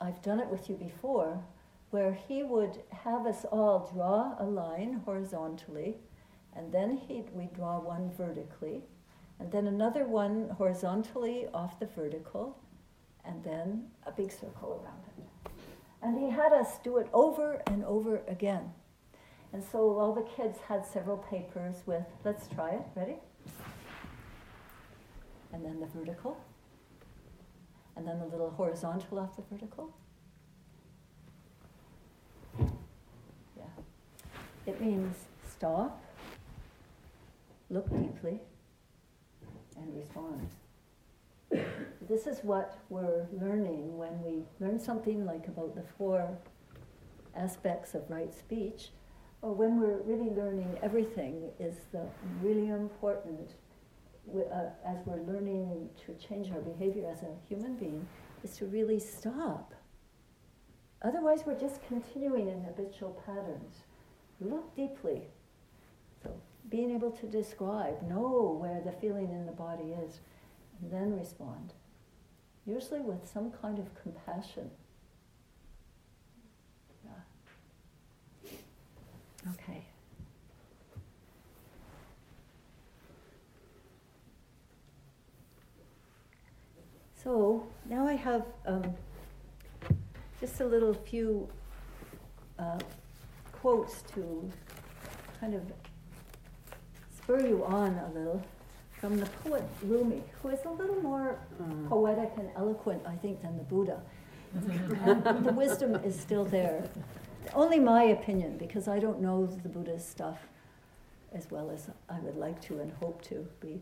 I've 0.00 0.22
done 0.22 0.40
it 0.40 0.48
with 0.48 0.68
you 0.68 0.76
before, 0.76 1.42
where 1.90 2.12
he 2.12 2.42
would 2.42 2.82
have 2.90 3.26
us 3.26 3.44
all 3.50 3.90
draw 3.92 4.34
a 4.38 4.44
line 4.44 5.02
horizontally, 5.04 5.96
and 6.54 6.72
then 6.72 6.96
he 6.96 7.24
we 7.34 7.48
draw 7.54 7.78
one 7.78 8.10
vertically, 8.16 8.82
and 9.38 9.50
then 9.52 9.66
another 9.66 10.04
one 10.04 10.50
horizontally 10.56 11.46
off 11.52 11.78
the 11.78 11.86
vertical, 11.86 12.56
and 13.24 13.42
then 13.44 13.86
a 14.06 14.12
big 14.12 14.30
circle 14.30 14.82
around 14.82 15.02
it. 15.06 15.50
And 16.02 16.18
he 16.18 16.30
had 16.30 16.52
us 16.52 16.78
do 16.82 16.96
it 16.96 17.08
over 17.12 17.62
and 17.66 17.84
over 17.84 18.22
again. 18.26 18.72
And 19.52 19.64
so 19.64 19.98
all 19.98 20.14
the 20.14 20.22
kids 20.22 20.58
had 20.68 20.86
several 20.86 21.16
papers 21.16 21.82
with, 21.84 22.04
let's 22.24 22.46
try 22.48 22.70
it, 22.70 22.82
ready? 22.94 23.16
And 25.52 25.64
then 25.64 25.80
the 25.80 25.86
vertical, 25.86 26.38
and 27.96 28.06
then 28.06 28.20
the 28.20 28.26
little 28.26 28.50
horizontal 28.50 29.18
off 29.18 29.34
the 29.34 29.42
vertical. 29.50 29.92
Yeah. 33.56 33.64
It 34.66 34.80
means 34.80 35.16
stop, 35.50 36.00
look 37.70 37.90
deeply, 37.90 38.38
and 39.76 39.96
respond. 39.96 40.48
This 42.08 42.26
is 42.26 42.38
what 42.42 42.78
we're 42.88 43.26
learning 43.32 43.98
when 43.98 44.22
we 44.22 44.44
learn 44.60 44.78
something 44.78 45.26
like 45.26 45.48
about 45.48 45.74
the 45.74 45.82
four 45.98 46.38
aspects 47.34 47.94
of 47.94 48.08
right 48.08 48.32
speech, 48.32 48.90
or 49.42 49.54
when 49.54 49.80
we're 49.80 50.02
really 50.02 50.30
learning 50.30 50.78
everything 50.82 51.50
is 51.58 51.76
the 51.92 52.06
really 52.42 52.68
important 52.68 53.54
uh, 54.34 54.70
as 54.86 54.98
we're 55.06 55.22
learning 55.22 55.88
to 56.06 56.14
change 56.14 56.50
our 56.50 56.60
behavior 56.60 57.08
as 57.10 57.22
a 57.22 57.34
human 57.48 57.74
being, 57.76 58.06
is 58.44 58.56
to 58.56 58.66
really 58.66 58.98
stop. 58.98 59.74
Otherwise, 61.02 61.42
we're 61.46 61.58
just 61.58 61.80
continuing 61.86 62.48
in 62.48 62.62
habitual 62.62 63.20
patterns. 63.26 63.76
Look 64.40 64.74
deeply. 64.76 65.22
So, 66.22 66.30
being 66.68 66.94
able 66.94 67.10
to 67.12 67.26
describe, 67.26 68.02
know 68.08 68.58
where 68.60 68.80
the 68.84 68.92
feeling 68.92 69.32
in 69.32 69.46
the 69.46 69.52
body 69.52 69.94
is, 70.04 70.20
and 70.80 70.92
then 70.92 71.18
respond. 71.18 71.72
Usually 72.66 73.00
with 73.00 73.26
some 73.26 73.50
kind 73.50 73.78
of 73.78 73.94
compassion. 73.94 74.70
Yeah. 77.04 78.50
Okay. 79.54 79.84
So 87.22 87.66
now 87.88 88.06
I 88.06 88.14
have 88.14 88.44
um, 88.66 88.94
just 90.40 90.60
a 90.60 90.64
little 90.64 90.94
few 90.94 91.48
uh, 92.58 92.78
quotes 93.52 94.02
to 94.14 94.50
kind 95.38 95.54
of 95.54 95.62
spur 97.16 97.46
you 97.46 97.64
on 97.64 97.94
a 97.98 98.08
little 98.18 98.42
from 99.00 99.18
the 99.18 99.26
poet 99.26 99.64
Rumi, 99.84 100.22
who 100.42 100.48
is 100.50 100.60
a 100.64 100.70
little 100.70 101.00
more 101.02 101.38
Mm. 101.60 101.88
poetic 101.90 102.30
and 102.38 102.48
eloquent, 102.56 103.02
I 103.06 103.16
think, 103.16 103.42
than 103.42 103.56
the 103.58 103.64
Buddha. 103.64 104.00
and 104.54 105.44
the 105.44 105.52
wisdom 105.52 105.94
is 105.96 106.18
still 106.18 106.44
there. 106.46 106.88
Only 107.54 107.78
my 107.78 108.04
opinion, 108.04 108.56
because 108.58 108.88
I 108.88 108.98
don't 108.98 109.20
know 109.20 109.46
the 109.46 109.68
Buddhist 109.68 110.10
stuff 110.10 110.38
as 111.32 111.50
well 111.50 111.70
as 111.70 111.88
I 112.08 112.18
would 112.20 112.36
like 112.36 112.60
to 112.62 112.80
and 112.80 112.92
hope 112.92 113.22
to 113.22 113.46
be. 113.60 113.80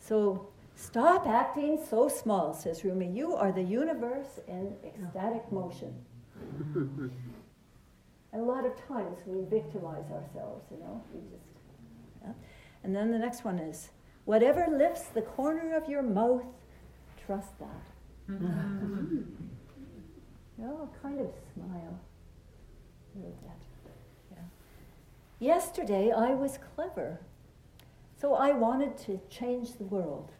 So, 0.00 0.48
stop 0.74 1.26
acting 1.26 1.78
so 1.88 2.08
small, 2.08 2.54
says 2.54 2.84
Rumi. 2.84 3.10
You 3.10 3.34
are 3.34 3.52
the 3.52 3.62
universe 3.62 4.40
in 4.48 4.74
ecstatic 4.84 5.50
motion. 5.52 5.94
and 6.74 7.10
a 8.32 8.38
lot 8.38 8.64
of 8.64 8.72
times 8.88 9.18
we 9.26 9.44
victimize 9.44 10.10
ourselves, 10.10 10.64
you 10.70 10.78
know, 10.78 11.02
we 11.12 11.20
just. 11.30 11.44
Yeah. 12.22 12.32
And 12.84 12.94
then 12.94 13.10
the 13.10 13.18
next 13.18 13.44
one 13.44 13.58
is 13.58 13.90
whatever 14.24 14.66
lifts 14.70 15.04
the 15.08 15.22
corner 15.22 15.76
of 15.76 15.88
your 15.88 16.02
mouth, 16.02 16.44
trust 17.26 17.58
that. 17.58 18.30
Mm-hmm. 18.30 19.20
You 20.58 20.88
kind 21.02 21.18
of 21.18 21.26
smile. 21.54 21.98
Yeah. 23.14 24.38
Yesterday 25.38 26.12
I 26.16 26.34
was 26.34 26.58
clever, 26.74 27.20
so 28.20 28.34
I 28.34 28.52
wanted 28.52 28.96
to 28.98 29.20
change 29.28 29.74
the 29.74 29.84
world. 29.84 30.30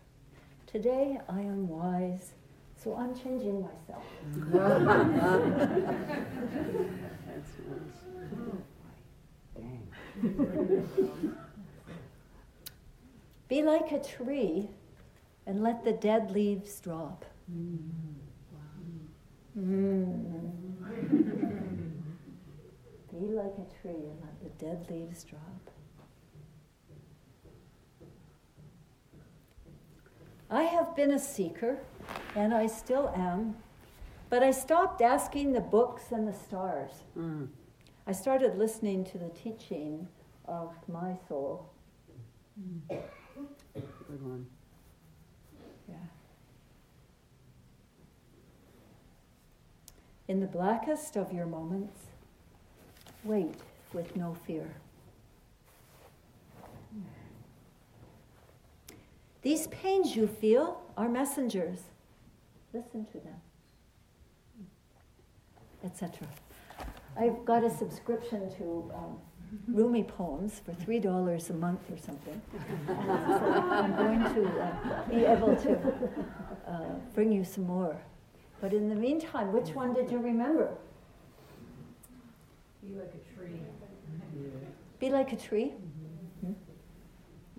Today 0.67 1.19
I 1.29 1.41
am 1.41 1.69
wise, 1.69 2.33
so 2.77 2.97
I'm 2.97 3.15
changing 3.15 3.61
myself. 3.61 4.05
That's 4.53 4.85
nice. 10.23 11.33
Be 13.49 13.63
like 13.63 13.93
a 13.93 13.99
tree 13.99 14.71
and 15.47 15.63
let 15.63 15.85
the 15.85 15.93
dead 15.93 16.31
leaves 16.31 16.81
drop. 16.81 17.25
Mm. 17.53 17.91
Be 23.23 23.29
like 23.29 23.55
a 23.57 23.81
tree 23.81 23.93
and 23.93 24.21
let 24.21 24.43
the 24.43 24.49
dead 24.65 24.91
leaves 24.91 25.23
drop. 25.23 25.71
I 30.51 30.65
have 30.65 30.97
been 30.97 31.13
a 31.13 31.21
seeker, 31.21 31.79
and 32.35 32.53
I 32.53 32.67
still 32.67 33.13
am, 33.15 33.55
but 34.29 34.43
I 34.43 34.51
stopped 34.51 35.01
asking 35.03 35.53
the 35.53 35.61
books 35.61 36.11
and 36.11 36.27
the 36.27 36.33
stars. 36.33 36.91
Mm. 37.17 37.47
I 38.09 38.13
started 38.13 38.59
listening 38.59 39.05
to 39.05 39.19
the 39.19 39.29
teaching 39.29 40.09
of 40.47 40.75
my 40.89 41.17
soul. 41.29 41.71
Good 42.89 43.03
one. 44.09 44.47
Yeah. 45.89 45.95
In 50.27 50.41
the 50.41 50.49
blackest 50.49 51.17
of 51.17 51.33
your 51.33 51.47
moments, 51.47 52.01
wait 53.25 53.55
with 53.93 54.17
no 54.17 54.35
fear. 54.47 54.69
These 59.43 59.67
pains 59.69 60.15
you 60.15 60.27
feel 60.29 60.81
are 60.97 61.09
messengers. 61.09 61.81
Listen 62.73 63.05
to 63.07 63.19
them, 63.19 63.41
etc. 65.85 66.27
I've 67.19 67.45
got 67.45 67.65
a 67.65 67.71
subscription 67.71 68.51
to 68.57 68.91
um, 68.95 69.19
Rumi 69.67 70.05
poems 70.05 70.61
for 70.65 70.73
three 70.73 70.99
dollars 71.01 71.51
a 71.51 71.55
month 71.55 71.91
or 71.91 71.99
something. 71.99 72.41
so 72.87 72.95
I'm 72.95 73.95
going 73.97 74.21
to 74.35 74.63
uh, 74.63 75.09
be 75.09 75.25
able 75.25 75.55
to 75.57 75.79
uh, 76.67 76.95
bring 77.15 77.33
you 77.33 77.45
some 77.45 77.67
more. 77.67 78.01
But 78.61 78.73
in 78.73 78.89
the 78.89 78.95
meantime, 78.95 79.53
which 79.53 79.71
one 79.75 79.93
did 79.93 80.11
you 80.11 80.19
remember? 80.19 80.71
Be 82.83 82.95
like 82.95 83.13
a 83.15 83.35
tree. 83.35 83.61
Be 84.99 85.11
like 85.11 85.33
a 85.33 85.37
tree. 85.37 85.73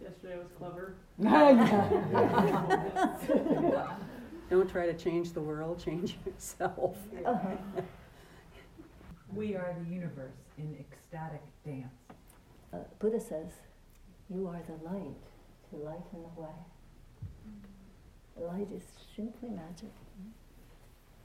Yesterday 0.02 0.38
was 0.38 0.48
clever. 0.58 0.96
Don't 4.50 4.70
try 4.70 4.86
to 4.86 4.94
change 4.94 5.32
the 5.32 5.40
world, 5.40 5.82
change 5.84 6.18
yourself. 6.26 6.98
Uh-huh. 7.26 7.56
We 9.34 9.56
are 9.56 9.74
the 9.80 9.86
universe 9.90 10.36
in 10.58 10.76
ecstatic 10.80 11.42
dance. 11.66 11.94
Uh, 12.74 12.80
Buddha 13.00 13.20
says, 13.20 13.52
"You 14.30 14.48
are 14.48 14.62
the 14.68 14.74
light 14.84 15.24
to 15.70 15.78
lighten 15.78 16.24
the 16.36 16.42
way." 16.42 16.50
Light 18.36 18.68
is 18.76 18.84
simply 19.16 19.50
magic. 19.50 19.92